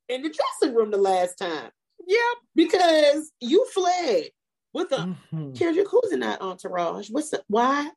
[0.09, 1.71] in the dressing room the last time.
[2.05, 2.37] Yep.
[2.55, 4.25] Because you fled
[4.73, 5.53] with a mm-hmm.
[5.53, 7.09] Kendrick, who's in that entourage?
[7.09, 7.89] What's the why?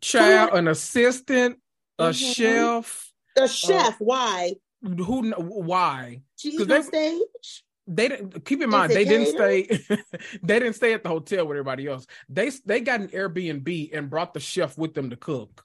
[0.00, 1.58] Child, an assistant,
[1.98, 2.32] a mm-hmm.
[2.32, 3.12] chef.
[3.36, 3.94] A uh, chef.
[3.94, 4.52] Uh, why?
[4.82, 5.32] Who?
[5.32, 6.22] Why?
[6.36, 7.64] She's on stage.
[7.90, 9.62] They didn't keep in mind they didn't stay.
[10.42, 12.06] they didn't stay at the hotel with everybody else.
[12.28, 15.64] They they got an Airbnb and brought the chef with them to cook.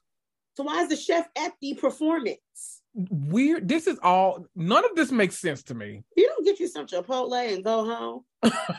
[0.56, 2.82] So why is the chef at the performance?
[2.94, 3.68] Weird.
[3.68, 4.46] This is all.
[4.54, 6.04] None of this makes sense to me.
[6.16, 8.24] You don't get you some Chipotle and go home.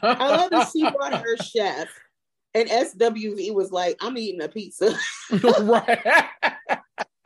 [0.01, 1.89] I love that she brought her chef,
[2.53, 4.97] and SWV was like, "I'm eating a pizza."
[5.61, 6.25] right.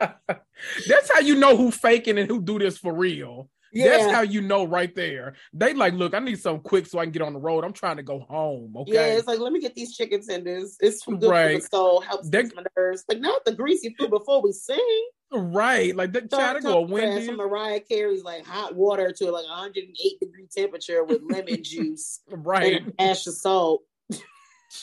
[0.00, 3.48] That's how you know who faking and who do this for real.
[3.72, 3.88] Yeah.
[3.88, 5.34] That's how you know right there.
[5.52, 7.64] They like, look, I need something quick so I can get on the road.
[7.64, 8.74] I'm trying to go home.
[8.76, 8.92] Okay.
[8.92, 10.76] Yeah, it's like let me get these chicken tenders.
[10.80, 11.54] It's good right.
[11.54, 13.04] for the soul, helps they, my nerves.
[13.08, 15.08] Like not the greasy food before we sing.
[15.32, 16.28] Right, like that.
[16.28, 17.28] Try to go Wendy's.
[17.28, 22.82] From Mariah Carey's like hot water to like 108 degree temperature with lemon juice, right?
[22.82, 23.82] And ash of salt.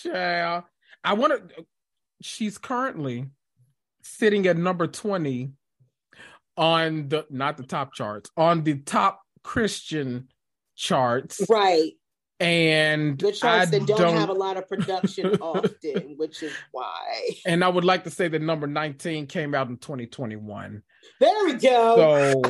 [0.04, 0.64] Child,
[1.04, 1.66] I want to.
[2.22, 3.26] She's currently
[4.04, 5.52] sitting at number 20
[6.58, 10.30] on the not the top charts, on the top Christian
[10.76, 11.42] charts.
[11.50, 11.94] Right.
[12.40, 16.54] And the charts I that don't, don't have a lot of production often, which is
[16.72, 17.32] why.
[17.46, 20.84] And I would like to say that number 19 came out in 2021.
[21.20, 22.42] There we go.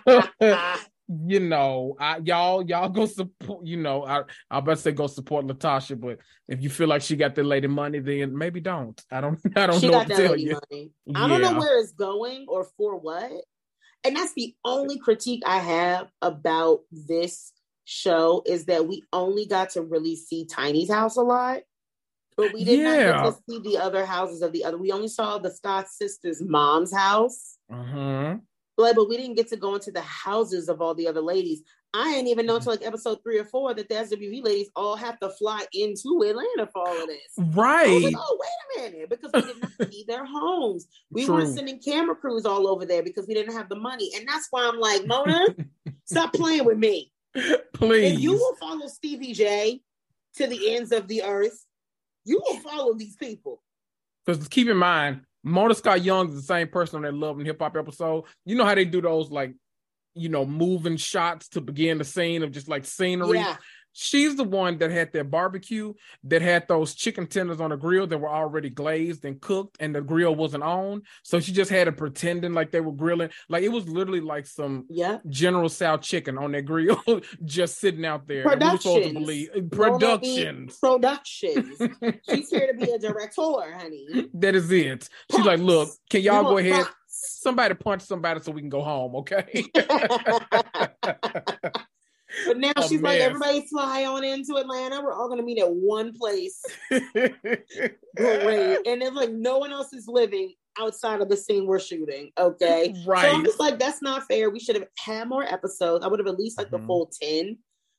[0.00, 0.22] So
[1.26, 3.66] you know, I, y'all y'all go support.
[3.66, 7.16] You know, I I bet say go support LaTocha, but if you feel like she
[7.16, 9.00] got the lady money, then maybe don't.
[9.10, 9.40] I don't.
[9.56, 9.92] I don't she know.
[9.92, 10.60] Got that lady you.
[10.70, 10.90] money.
[11.14, 13.32] I don't know where it's going or for what.
[14.04, 17.52] And that's the only critique I have about this
[17.84, 21.60] show is that we only got to really see Tiny's house a lot,
[22.36, 23.12] but we did yeah.
[23.12, 24.78] not get to see the other houses of the other.
[24.78, 27.58] We only saw the Scott sisters' mom's house.
[27.72, 28.36] Uh-huh
[28.76, 31.62] like, but we didn't get to go into the houses of all the other ladies.
[31.94, 32.70] I didn't even know mm-hmm.
[32.70, 36.24] until like episode three or four that the SWV ladies all have to fly into
[36.26, 37.32] Atlanta for all of this.
[37.54, 38.02] Right.
[38.02, 39.10] Like, oh, wait a minute.
[39.10, 40.86] Because we did not see their homes.
[41.10, 41.34] We True.
[41.34, 44.10] were sending camera crews all over there because we didn't have the money.
[44.16, 45.48] And that's why I'm like, Mona,
[46.06, 47.12] stop playing with me.
[47.74, 48.14] Please.
[48.14, 49.80] If you will follow Stevie J
[50.36, 51.66] to the ends of the earth,
[52.24, 53.62] you will follow these people.
[54.24, 57.46] Because keep in mind, Mona Scott Young is the same person on that Love and
[57.46, 58.24] Hip Hop episode.
[58.44, 59.54] You know how they do those like,
[60.14, 63.38] you know, moving shots to begin the scene of just like scenery.
[63.38, 63.56] Yeah.
[63.94, 65.92] She's the one that had that barbecue
[66.24, 69.94] that had those chicken tenders on the grill that were already glazed and cooked, and
[69.94, 71.02] the grill wasn't on.
[71.22, 73.28] So she just had it pretending like they were grilling.
[73.50, 75.18] Like it was literally like some yeah.
[75.28, 77.02] General Tso chicken on that grill,
[77.44, 78.44] just sitting out there.
[78.44, 79.48] Productions.
[79.54, 80.78] Uh, productions.
[80.78, 81.78] Productions.
[82.28, 84.28] She's here to be a director, honey.
[84.34, 85.08] That is it.
[85.30, 86.86] She's like, look, can y'all go ahead?
[87.24, 89.64] Somebody punch somebody so we can go home, okay?
[92.46, 93.12] But now she's mess.
[93.12, 95.02] like, everybody fly on into Atlanta.
[95.02, 96.62] We're all gonna meet at one place.
[96.90, 97.26] Great.
[98.16, 102.30] And it's like no one else is living outside of the scene we're shooting.
[102.38, 102.94] Okay.
[103.06, 103.22] Right.
[103.22, 104.50] So I'm just like, that's not fair.
[104.50, 106.04] We should have had more episodes.
[106.04, 106.82] I would have at least like mm-hmm.
[106.82, 107.58] the full 10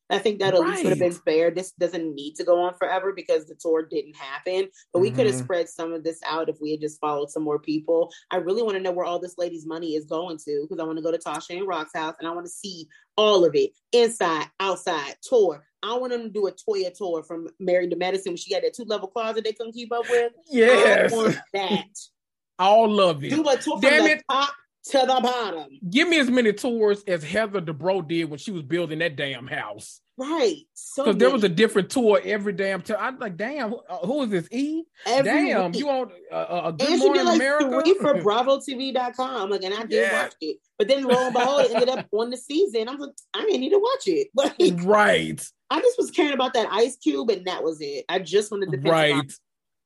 [0.10, 0.70] I think that at right.
[0.70, 1.50] least would have been fair.
[1.50, 4.68] This doesn't need to go on forever because the tour didn't happen.
[4.92, 5.18] But we mm-hmm.
[5.18, 8.12] could have spread some of this out if we had just followed some more people.
[8.30, 10.86] I really want to know where all this lady's money is going to because I
[10.86, 13.56] want to go to Tasha and Rock's house and I want to see all of
[13.56, 15.64] it inside, outside, tour.
[15.82, 18.64] I want them to do a Toya tour from Married to Medicine when she had
[18.64, 20.34] that two level closet they couldn't keep up with.
[20.50, 21.12] Yes.
[21.12, 21.86] I want that.
[22.60, 23.32] All of it.
[23.32, 24.18] Do a tour Damn from it.
[24.20, 24.54] the top
[24.86, 25.80] to the bottom.
[25.90, 29.48] Give me as many tours as Heather Dubrow did when she was building that damn
[29.48, 30.02] house.
[30.16, 30.58] Right.
[30.74, 32.98] So because there was a different tour every damn time.
[33.00, 34.48] I'm like, damn, who, uh, who is this?
[34.52, 34.84] E?
[35.08, 35.80] Every damn, week.
[35.80, 37.82] you want uh, a good and morning like America?
[37.84, 39.50] Three for BravoTV.com.
[39.50, 40.24] Like, and I did yeah.
[40.24, 42.90] watch it, but then lo and behold, it ended up on the season.
[42.90, 44.28] I'm like, I didn't need to watch it.
[44.36, 45.44] Like, right.
[45.70, 48.06] I just was caring about that Ice Cube, and that was it.
[48.08, 49.34] I just wanted to right.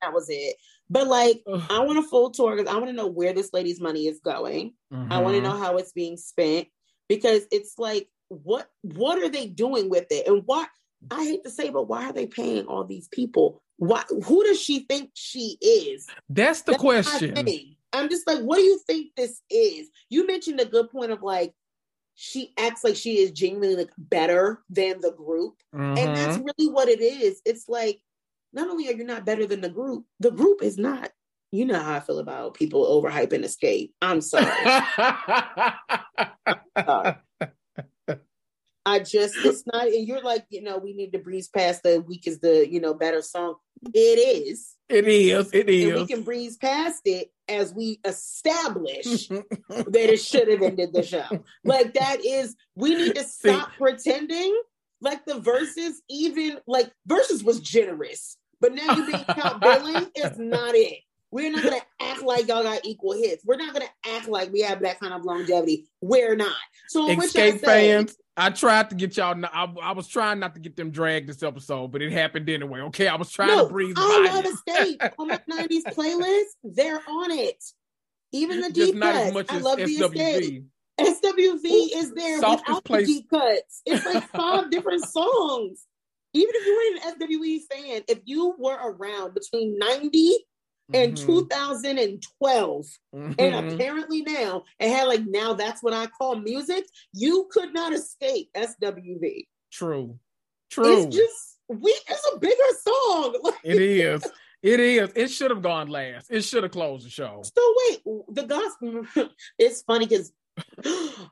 [0.01, 0.55] That was it.
[0.89, 1.61] But like, Ugh.
[1.69, 4.19] I want a full tour because I want to know where this lady's money is
[4.19, 4.73] going.
[4.93, 5.11] Mm-hmm.
[5.11, 6.67] I want to know how it's being spent
[7.09, 10.65] because it's like, what what are they doing with it, and why?
[11.11, 13.61] I hate to say, but why are they paying all these people?
[13.77, 14.03] Why?
[14.25, 16.07] Who does she think she is?
[16.29, 17.37] That's the That's question.
[17.93, 19.89] I'm just like, what do you think this is?
[20.09, 21.53] You mentioned a good point of like,
[22.15, 25.97] she acts like she is genuinely like better than the group, mm-hmm.
[25.97, 26.47] and that's mm-hmm.
[26.57, 27.41] really what it is.
[27.45, 28.01] It's like
[28.53, 31.11] not only are you not better than the group, the group is not.
[31.51, 33.91] You know how I feel about people overhyping Xscape.
[34.01, 34.45] I'm sorry.
[36.77, 37.15] sorry.
[38.85, 41.99] I just it's not and you're like, you know, we need to breeze past the
[41.99, 43.55] week is the, you know, better song.
[43.93, 44.75] It is.
[44.87, 45.53] It is.
[45.53, 45.89] It is.
[45.89, 51.03] And we can breeze past it as we establish that it should have ended the
[51.03, 51.25] show.
[51.65, 54.61] Like that is we need to stop See, pretending
[55.01, 60.37] like the verses, even like verses was generous, but now you being count billing is
[60.37, 60.99] not it.
[61.29, 63.43] We're not gonna act like y'all got equal hits.
[63.45, 65.85] We're not gonna act like we have that kind of longevity.
[66.01, 66.55] We're not.
[66.87, 69.35] So Xscape fans, I tried to get y'all.
[69.45, 72.79] I, I, was trying not to get them dragged this episode, but it happened anyway.
[72.81, 73.95] Okay, I was trying no, to breathe.
[73.97, 76.43] I love Xscape on my '90s playlist.
[76.63, 77.61] They're on it.
[78.31, 79.35] Even the deep cuts.
[79.49, 80.65] I love the Xscape.
[80.99, 83.07] SWV is there without place.
[83.07, 83.81] the deep cuts.
[83.85, 85.85] It's like five different songs.
[86.33, 90.37] Even if you weren't an SWV fan, if you were around between 90
[90.93, 91.25] and mm-hmm.
[91.25, 92.85] 2012,
[93.15, 93.33] mm-hmm.
[93.39, 97.93] and apparently now it had like now that's what I call music, you could not
[97.93, 99.47] escape SWV.
[99.71, 100.19] True.
[100.69, 101.03] True.
[101.03, 103.53] It's just we it's a bigger song.
[103.63, 104.25] it is.
[104.61, 105.11] It is.
[105.15, 106.31] It should have gone last.
[106.31, 107.43] It should have closed the show.
[107.43, 109.29] So wait, the gospel.
[109.59, 110.31] it's funny because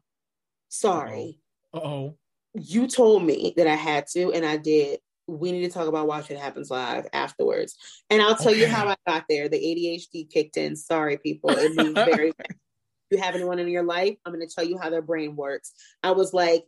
[0.69, 1.39] Sorry.
[1.73, 2.15] oh.
[2.53, 4.99] You told me that I had to, and I did.
[5.27, 7.75] We need to talk about Watch It Happens Live afterwards.
[8.09, 8.61] And I'll tell okay.
[8.61, 9.49] you how I got there.
[9.49, 10.77] The ADHD kicked in.
[10.77, 11.49] Sorry, people.
[11.49, 12.59] It moves very fast.
[13.11, 15.73] You have anyone in your life, I'm going to tell you how their brain works.
[16.01, 16.63] I was like,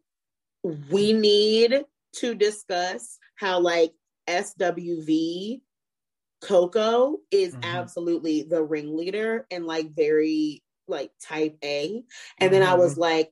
[0.92, 1.84] we need
[2.18, 3.94] to discuss how, like,
[4.28, 5.62] SWV
[6.42, 7.64] Coco is mm-hmm.
[7.64, 12.04] absolutely the ringleader and like very like type A.
[12.40, 12.64] And then.
[12.64, 13.02] I was mm-hmm.
[13.02, 13.32] like,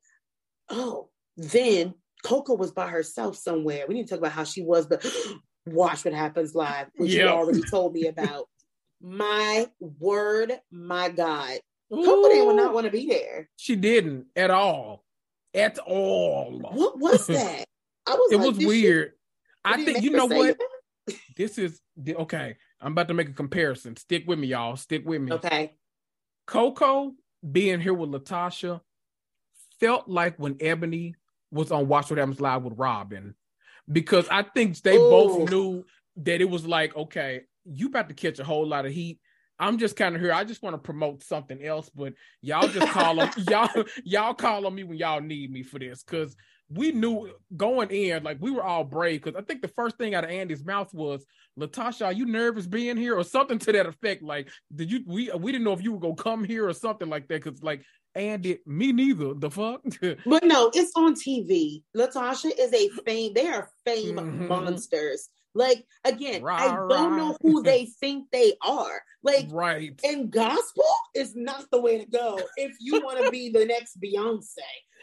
[0.69, 1.93] oh, then
[2.23, 3.85] Coco was by herself somewhere.
[3.87, 5.05] We need to talk about how she was, but
[5.65, 7.25] watch what happens live, which yep.
[7.25, 8.47] you already told me about.
[9.01, 11.59] my word, my God.
[11.93, 12.03] Ooh.
[12.03, 13.49] Coco didn't not want to be there.
[13.57, 15.03] She didn't at all.
[15.53, 16.59] At all.
[16.71, 17.65] What was that?
[18.07, 19.09] I was It like, was weird.
[19.09, 20.57] She, I think you know what?
[21.37, 22.55] this is okay.
[22.81, 23.95] I'm about to make a comparison.
[23.95, 24.75] Stick with me, y'all.
[24.75, 25.31] Stick with me.
[25.33, 25.73] Okay.
[26.47, 27.13] Coco
[27.51, 28.81] being here with LaTocha
[29.79, 31.15] felt like when Ebony
[31.51, 33.35] was on Watch What Happens Live with Robyn,
[33.91, 35.09] because I think they Ooh.
[35.09, 35.85] both knew
[36.17, 39.19] that it was like, okay, you about to catch a whole lot of heat.
[39.57, 40.33] I'm just kind of here.
[40.33, 43.15] I just want to promote something else, but y'all just call
[43.49, 43.69] y'all
[44.03, 46.35] y'all call on me when y'all need me for this because
[46.69, 50.15] we knew going in, like we were all brave because I think the first thing
[50.15, 51.25] out of Andy's mouth was,
[51.59, 54.23] "LaTocha, are you nervous being here?" or something to that effect.
[54.23, 55.03] Like, did you?
[55.05, 57.61] We we didn't know if you were gonna come here or something like that because
[57.61, 57.83] like
[58.15, 59.33] Andy, me neither.
[59.33, 59.81] The fuck.
[60.25, 61.83] but no, it's on TV.
[61.95, 63.33] LaTocha is a fame.
[63.33, 64.47] They are fame mm-hmm.
[64.47, 65.29] monsters.
[65.55, 67.15] Like again, rah, I don't rah.
[67.15, 69.01] know who they think they are.
[69.23, 69.99] Like right.
[70.03, 70.83] And gospel
[71.15, 74.57] is not the way to go if you want to be the next Beyonce.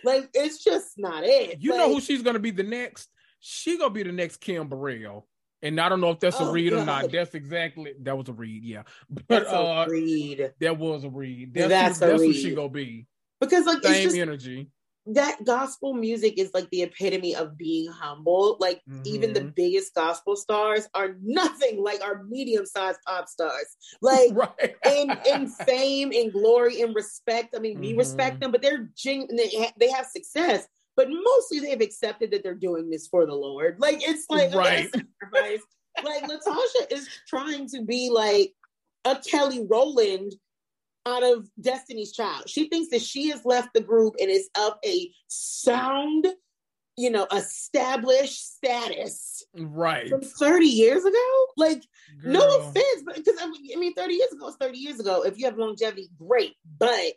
[0.04, 1.58] Like it's just not it.
[1.60, 3.08] You like, know who she's gonna be the next?
[3.40, 5.26] She gonna be the next Kim Burrell.
[5.64, 6.82] And I don't know if that's a oh, read God.
[6.82, 7.12] or not.
[7.12, 8.82] That's exactly that was a read, yeah.
[9.08, 10.52] But that's uh, read.
[10.60, 11.54] That was a read.
[11.54, 13.06] That's, that's, who, that's who she gonna be.
[13.40, 14.70] Because like same just, energy
[15.06, 18.56] that gospel music is like the epitome of being humble.
[18.60, 19.02] Like mm-hmm.
[19.04, 19.50] even the mm-hmm.
[19.56, 23.66] biggest gospel stars are nothing like our medium-sized pop stars.
[24.00, 24.76] Like right.
[24.86, 27.54] in in fame and glory and respect.
[27.56, 27.98] I mean, we mm-hmm.
[27.98, 28.90] respect them, but they're.
[29.04, 33.34] They, ha- they have success, but mostly they've accepted that they're doing this for the
[33.34, 33.76] Lord.
[33.78, 34.88] Like it's like right.
[36.02, 38.54] Like LaTocha is trying to be like
[39.04, 40.32] a Kelly Rowland
[41.06, 42.48] out of Destiny's Child.
[42.48, 46.26] She thinks that she has left the group and is of a sound,
[46.96, 49.44] you know, established status.
[49.54, 50.08] Right.
[50.08, 51.46] From 30 years ago?
[51.56, 51.82] Like,
[52.22, 52.32] Girl.
[52.32, 55.22] no offense, but because I mean, 30 years ago is 30 years ago.
[55.24, 56.54] If you have longevity, great.
[56.78, 57.14] But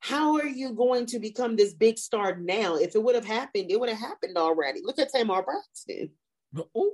[0.00, 2.76] how are you going to become this big star now?
[2.76, 4.80] If it would have happened, it would have happened already.
[4.84, 6.10] Look at Tamar Braxton.
[6.76, 6.92] Ooh.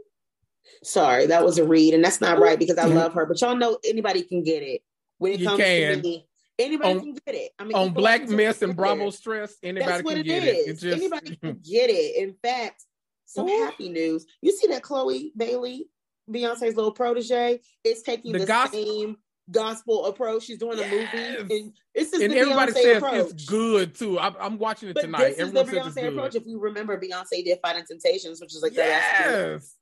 [0.84, 3.26] Sorry, that was a read, and that's not right because I love her.
[3.26, 4.82] But y'all know anybody can get it
[5.22, 6.02] when it you comes can.
[6.02, 6.18] to.
[6.58, 7.50] Anybody on, can get it.
[7.58, 9.10] I mean, on Black Mess and Bravo.
[9.10, 10.68] Stress, anybody can get it.
[10.68, 10.78] it.
[10.78, 10.84] Just...
[10.84, 12.22] Anybody can get it.
[12.22, 12.84] In fact,
[13.24, 13.64] some Ooh.
[13.64, 14.26] happy news.
[14.42, 15.88] You see that Chloe Bailey,
[16.30, 19.16] Beyonce's little protege, is taking the, the gospel- same
[19.50, 20.44] gospel approach.
[20.44, 20.92] She's doing yes.
[20.92, 23.30] a movie, and it's and everybody Beyonce says approach.
[23.30, 24.18] it's good too.
[24.20, 25.36] I'm, I'm watching it but tonight.
[25.36, 26.34] This Everyone is the Beyonce approach.
[26.34, 29.76] If you remember, Beyonce did Fighting Temptations, which is like yes.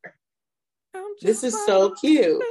[1.20, 2.42] This is so cute.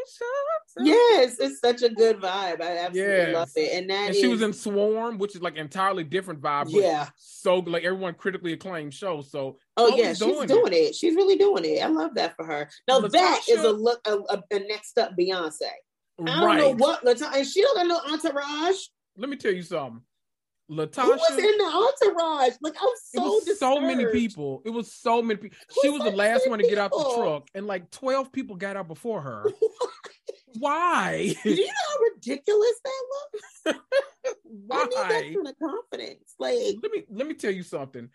[0.77, 2.61] Yes, it's such a good vibe.
[2.61, 3.35] I absolutely yes.
[3.35, 3.73] love it.
[3.73, 4.19] And that and is...
[4.19, 6.67] she was in Swarm, which is like entirely different vibe.
[6.69, 9.21] Yeah, so like everyone critically acclaimed show.
[9.21, 10.75] So oh yeah, she's doing, doing it.
[10.75, 10.95] it.
[10.95, 11.83] She's really doing it.
[11.83, 12.69] I love that for her.
[12.87, 15.61] Now LaTocha, that is a look a, a, a next up Beyonce.
[16.21, 16.57] I don't right.
[16.57, 18.77] know what LaTocha, and she don't got no entourage.
[19.17, 20.01] Let me tell you something.
[20.69, 22.53] LaTocha Who was in the entourage?
[22.61, 24.61] Like I was so so many people.
[24.65, 25.57] It was so many people.
[25.81, 28.77] She was the last one to get out the truck, and like twelve people got
[28.77, 29.45] out before her.
[30.57, 31.35] Why?
[31.43, 33.03] Do you know how ridiculous that
[33.65, 33.79] looks?
[34.43, 34.77] Why?
[34.79, 36.33] I need that kind of confidence.
[36.39, 38.09] Like let me let me tell you something.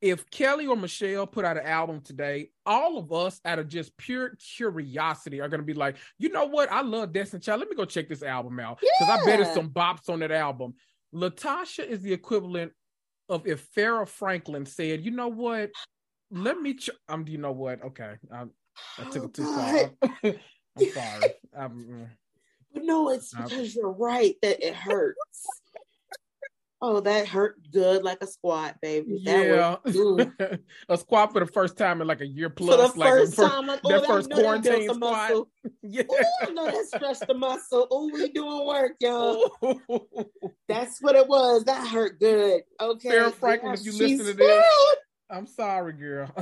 [0.00, 3.94] If Kelly or Michelle put out an album today, all of us, out of just
[3.98, 6.72] pure curiosity, are going to be like, you know what?
[6.72, 7.60] I love Destiny Child.
[7.60, 9.14] Let me go check this album out because yeah.
[9.14, 10.72] I bet there's some bops on that album.
[11.14, 12.72] LaTocha is the equivalent
[13.28, 15.70] of if Farrah Franklin said, "You know what?
[16.30, 17.84] Let me." Ch- um, do you know what?
[17.84, 18.44] Okay, I,
[18.98, 19.90] I took it too oh,
[20.22, 20.32] far.
[20.78, 21.34] I'm sorry.
[21.56, 22.08] I'm, mm.
[22.72, 25.46] but no, it's because I'm, you're right that it hurts.
[26.82, 29.20] Oh, that hurt good like a squat, baby.
[29.26, 30.56] That yeah,
[30.88, 32.74] a squat for the first time in like a year plus.
[32.74, 35.46] For the like first time, like, oh, that, first quarantine that squat.
[35.82, 36.04] yeah,
[36.48, 37.86] Ooh, no, that stretched the muscle.
[37.90, 39.50] Oh, we doing work, y'all.
[40.68, 41.64] That's what it was.
[41.64, 42.62] That hurt good.
[42.80, 44.64] Okay, Farrah Franklin, yeah, if you listen to this,
[45.28, 46.32] I'm sorry, girl.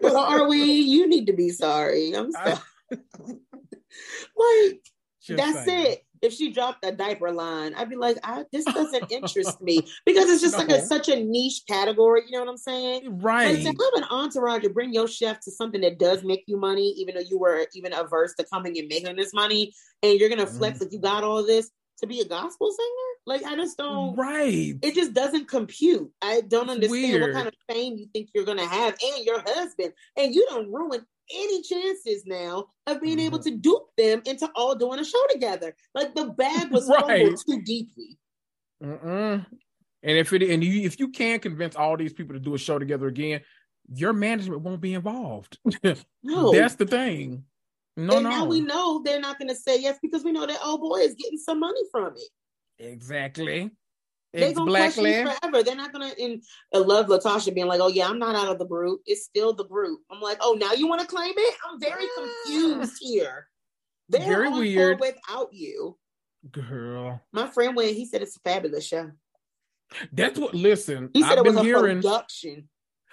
[0.00, 0.64] well, are we?
[0.64, 2.12] You need to be sorry.
[2.12, 2.58] I'm sorry.
[2.90, 4.80] like
[5.20, 5.92] Just that's saying.
[5.92, 9.80] it if she dropped a diaper line, I'd be like, I, this doesn't interest me
[10.06, 10.64] because it's just no.
[10.64, 12.22] like a, such a niche category.
[12.26, 13.20] You know what I'm saying?
[13.20, 13.54] Right.
[13.54, 16.56] Like to have an entourage to bring your chef to something that does make you
[16.56, 20.30] money, even though you were even averse to coming and making this money, and you're
[20.30, 20.82] gonna flex mm.
[20.82, 21.70] like you got all this
[22.00, 23.10] to be a gospel singer.
[23.26, 24.16] Like I just don't.
[24.16, 24.74] Right.
[24.82, 26.10] It just doesn't compute.
[26.22, 27.22] I don't understand Weird.
[27.22, 30.72] what kind of fame you think you're gonna have, and your husband, and you don't
[30.72, 33.26] ruin any chances now of being mm-hmm.
[33.26, 35.74] able to dupe them into all doing a show together.
[35.94, 37.36] Like the bag was right.
[37.46, 38.18] too deeply.
[38.82, 39.46] Mm-mm.
[40.02, 42.58] And if it and you if you can convince all these people to do a
[42.58, 43.40] show together again,
[43.92, 45.58] your management won't be involved.
[46.22, 47.44] no, that's the thing.
[47.96, 48.30] No, and no.
[48.30, 50.98] now we know they're not going to say yes because we know that old boy
[50.98, 52.84] is getting some money from it.
[52.84, 53.70] Exactly.
[54.34, 55.62] They're gonna question you forever.
[55.62, 56.42] They're not gonna in
[56.74, 59.02] I love LaTocha being like, Oh yeah, I'm not out of the group.
[59.06, 60.00] It's still the group.
[60.10, 61.54] I'm like, oh now you want to claim it?
[61.68, 63.48] I'm very confused here.
[64.08, 65.96] They're very weird without you.
[66.50, 67.22] Girl.
[67.32, 69.10] My friend went, he said it's a fabulous show.
[70.12, 71.10] That's what listen.
[71.12, 72.68] He said I've it was a hearing, production.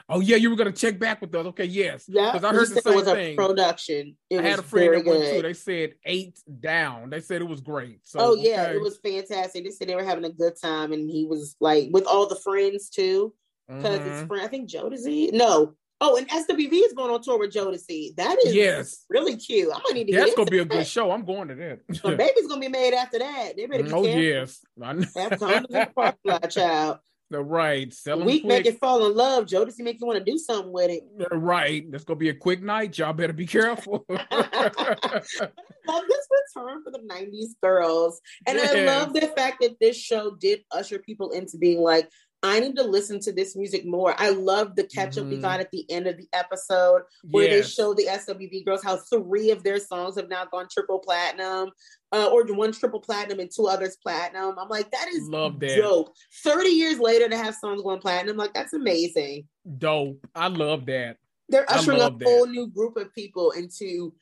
[0.09, 1.45] Oh yeah, you were gonna check back with us.
[1.47, 2.05] Okay, yes.
[2.07, 3.33] Yeah, because I heard the same it was thing.
[3.33, 4.17] A production.
[4.29, 5.41] It I had a friend that went too.
[5.41, 7.09] They said eight down.
[7.09, 7.99] They said it was great.
[8.03, 8.75] So, oh yeah, okay.
[8.75, 9.63] it was fantastic.
[9.63, 12.35] They said they were having a good time, and he was like with all the
[12.35, 13.33] friends too.
[13.67, 14.09] Because mm-hmm.
[14.09, 15.31] it's friend, I think Jodeci.
[15.31, 18.15] No, Oh, and SWV is going on tour with Jodeci.
[18.15, 19.05] That is yes.
[19.07, 19.69] really cute.
[19.71, 20.13] I might need to.
[20.13, 20.25] Hear that.
[20.25, 21.11] That's gonna be a good show.
[21.11, 21.79] I'm going to that.
[21.87, 23.53] The baby's gonna be made after that.
[23.55, 24.21] They better be oh careful.
[24.21, 25.05] yes, I know.
[25.15, 26.97] Have condoms in the parking lot, child.
[27.31, 27.93] The right.
[27.93, 28.65] Sell Week quick.
[28.65, 29.45] make it fall in love.
[29.45, 31.03] Jodeci make you want to do something with it.
[31.31, 31.89] Right.
[31.89, 32.97] That's gonna be a quick night.
[32.97, 34.05] Y'all better be careful.
[34.09, 34.17] I
[35.87, 36.27] love this
[36.57, 38.19] return for the 90s girls.
[38.45, 38.75] And yes.
[38.75, 42.09] I love the fact that this show did usher people into being like,
[42.43, 44.15] I need to listen to this music more.
[44.17, 45.35] I love the catch up mm-hmm.
[45.35, 47.67] we got at the end of the episode where yes.
[47.67, 51.69] they show the SWV girls how three of their songs have now gone triple platinum,
[52.11, 54.57] uh, or one triple platinum and two others platinum.
[54.57, 55.77] I'm like, that is love that.
[55.77, 56.15] dope.
[56.43, 59.47] 30 years later to have songs going platinum, like that's amazing.
[59.77, 60.25] Dope.
[60.33, 61.17] I love that.
[61.49, 62.23] They're ushering a that.
[62.23, 64.13] whole new group of people into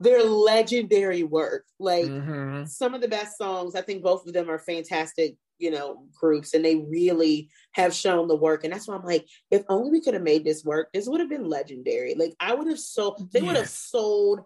[0.00, 1.64] their legendary work.
[1.78, 2.66] Like mm-hmm.
[2.66, 6.52] some of the best songs, I think both of them are fantastic you know, groups
[6.52, 8.62] and they really have shown the work.
[8.62, 11.20] And that's why I'm like, if only we could have made this work, this would
[11.20, 12.14] have been legendary.
[12.14, 13.46] Like I would have sold, they yes.
[13.48, 14.40] would have sold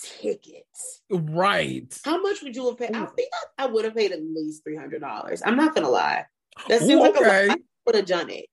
[0.00, 1.02] tickets.
[1.10, 1.94] Right.
[2.04, 2.96] How much would you have paid?
[2.96, 3.02] Ooh.
[3.02, 5.42] I think I, I would have paid at least three hundred dollars.
[5.44, 6.24] I'm not gonna lie.
[6.68, 7.50] That seems Ooh, like okay.
[7.50, 8.46] I would have done it.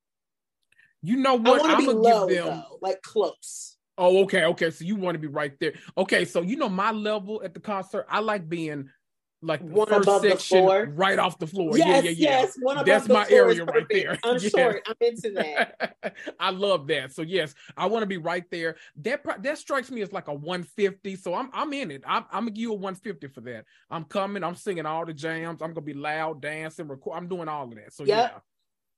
[1.02, 1.62] You know what?
[1.62, 2.46] I want to be low, them...
[2.46, 3.78] though, like close.
[3.98, 4.72] Oh, okay, okay.
[4.72, 5.74] So you want to be right there.
[5.98, 8.06] Okay, so you know my level at the concert.
[8.10, 8.90] I like being
[9.42, 10.86] like one first above the section floor.
[10.94, 11.78] right off the floor.
[11.78, 12.42] Yes, yeah, yeah, yeah.
[12.42, 12.58] yes.
[12.62, 14.18] One above That's the my floor area right there.
[14.24, 14.50] I'm Yeah.
[14.50, 14.88] short.
[14.88, 15.96] I'm into that.
[16.40, 17.12] I love that.
[17.14, 18.76] So yes, I want to be right there.
[18.98, 21.16] That pro- that strikes me as like a 150.
[21.16, 22.04] So I'm I'm in it.
[22.06, 23.66] I'm, I'm gonna give you a 150 for that.
[23.90, 24.44] I'm coming.
[24.44, 25.62] I'm singing all the jams.
[25.62, 27.16] I'm gonna be loud, dancing, record.
[27.18, 27.94] I'm doing all of that.
[27.94, 28.32] So Yep.
[28.34, 28.40] yeah.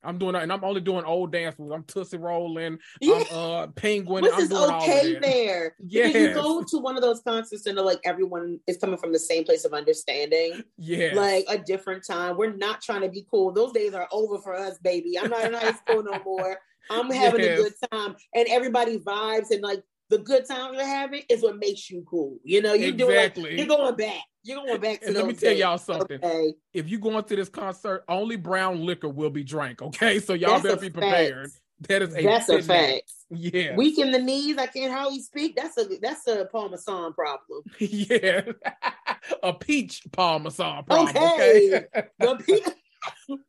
[0.04, 1.72] I'm doing it, and I'm only doing old dance moves.
[1.72, 2.78] I'm tootsie rolling.
[3.00, 3.22] Yeah.
[3.30, 4.24] I'm uh penguin.
[4.24, 5.22] I'm is okay that.
[5.22, 5.76] there.
[5.88, 9.18] Because you go to one of those concerts and like everyone is coming from the
[9.18, 10.62] same place of understanding.
[10.78, 11.12] Yeah.
[11.14, 12.36] Like a different time.
[12.36, 13.52] We're not trying to be cool.
[13.52, 15.18] Those days are over for us, baby.
[15.18, 16.58] I'm not in high school no more.
[16.90, 17.58] I'm having Yes.
[17.58, 18.16] a good time.
[18.34, 22.38] And everybody vibes and like the good time you're having is what makes you cool.
[22.44, 24.22] You know, you're doing like, you're going back.
[24.44, 25.58] You're going back to let me tell days.
[25.60, 26.18] y'all something.
[26.22, 26.54] Okay.
[26.72, 29.80] If you going to this concert, only brown liquor will be drank.
[29.82, 30.94] Okay, so y'all That's better be fact.
[30.94, 31.50] prepared.
[31.88, 32.66] That is a That's a fact.
[32.66, 33.12] fact.
[33.30, 33.74] Yeah.
[33.74, 35.56] Weak in the knees, I can't hardly speak.
[35.56, 37.62] That's a that's a parmesan problem.
[37.78, 38.42] yeah.
[39.42, 41.08] a peach parmesan problem.
[41.16, 41.74] Okay.
[41.74, 41.86] Okay.
[42.20, 42.72] The pe-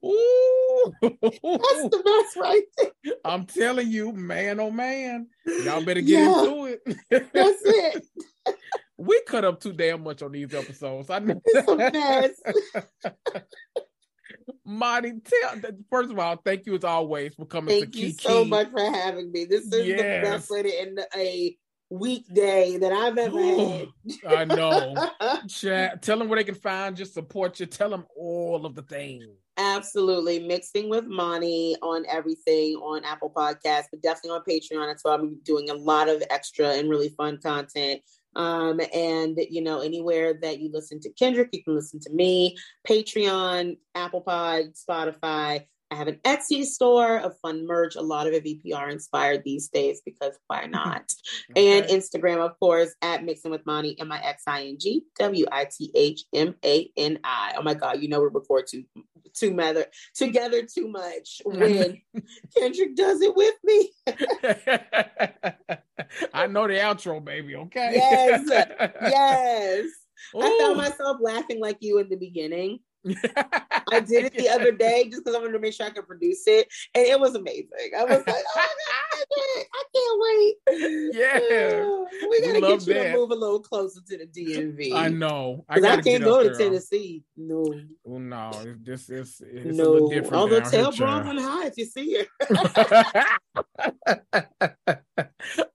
[0.06, 0.94] Ooh.
[1.02, 3.14] that's the best right there.
[3.24, 5.28] I'm telling you, man, oh man,
[5.64, 6.40] y'all better get Yeah.
[6.44, 6.82] into it.
[7.10, 8.06] That's it.
[8.98, 11.10] We cut up too damn much on these episodes.
[11.10, 11.42] I know.
[11.46, 13.44] It's a mess.
[14.66, 18.28] Mani, tell first of all, thank you as always for coming Thank you Kiki.
[18.28, 19.46] so much for having me.
[19.46, 21.58] This is the best way to end a
[21.90, 23.88] weekday that I've ever had.
[24.28, 24.96] I know.
[25.48, 27.66] Chat, tell them where they can find you, support you.
[27.66, 29.26] Tell them all of the things.
[29.58, 30.40] Absolutely.
[30.40, 34.88] Mixing with Mani on everything on Apple Podcasts, but definitely on Patreon.
[34.88, 38.02] That's why I'm doing a lot of extra and really fun content.
[38.36, 42.58] Um, and you know, anywhere that you listen to Kendrick, you can listen to me,
[42.88, 45.66] Patreon, Apple Pod, Spotify.
[45.92, 49.70] I have an Etsy store of fun merch, a lot of it VPR inspired these
[49.70, 51.12] days because why not?
[51.56, 55.46] And Instagram, of course, at Mixing with Mani, M I X I N G W
[55.52, 57.54] I T H M A N I.
[57.58, 58.84] Oh my God, you know we record too,
[59.34, 62.02] too together, together too much when
[62.58, 63.92] Kendrick does it with me.
[66.34, 67.56] I know the outro, baby.
[67.56, 67.92] Okay.
[67.96, 68.44] Yes.
[69.02, 69.86] Yes.
[70.36, 72.80] I found myself laughing like you in the beginning.
[73.92, 76.08] I did it the other day just because I wanted to make sure I could
[76.08, 77.70] produce it, and it was amazing.
[77.96, 78.68] I was like, "Oh
[79.14, 82.04] my god, I can't wait!" Yeah.
[82.30, 83.12] we gotta love get you that.
[83.12, 84.94] to move a little closer to the DMV.
[84.94, 85.66] I know.
[85.68, 86.58] because I, can't go to there.
[86.58, 87.24] Tennessee.
[87.38, 88.52] No, Oh no,
[88.82, 89.92] this is it's a no.
[89.92, 90.34] little different.
[90.34, 90.92] Although tell.
[90.92, 92.26] Bronwyn hi if you see
[94.88, 95.02] her.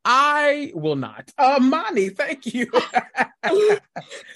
[0.04, 1.32] I will not.
[1.38, 2.70] Uh Mani, thank you.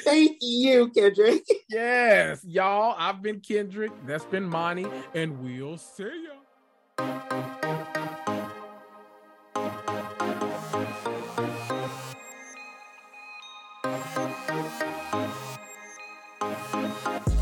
[0.02, 1.42] Thank you, Kendrick.
[1.68, 2.94] yes, y'all.
[2.98, 3.92] I've been Kendrick.
[4.06, 7.44] That's been Mani, and we'll see ya.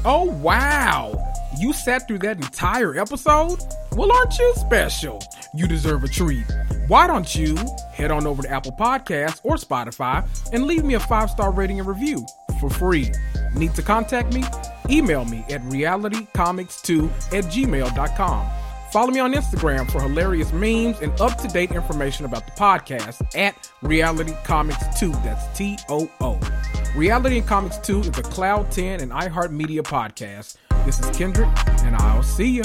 [0.05, 1.13] Oh wow!
[1.59, 3.61] You sat through that entire episode?
[3.93, 5.23] Well, aren't you special?
[5.55, 6.45] You deserve a treat.
[6.89, 7.57] Why don't you
[7.93, 11.79] head on over to Apple Podcasts or Spotify and leave me a five star rating
[11.79, 12.27] and review
[12.61, 13.13] for free?
[13.55, 14.45] Need to contact me?
[14.91, 18.51] Email me at realitycomicstoo at gmail.com.
[18.93, 23.25] Follow me on Instagram for hilarious memes and up to date information about the podcast
[23.35, 25.13] at Reality Comics Too.
[25.25, 26.39] That's T O O.
[26.95, 30.57] Reality and Comics Too is a Cloud 10 and iHeartMedia podcast.
[30.85, 31.49] This is Kendrick,
[31.85, 32.65] and I'll see you.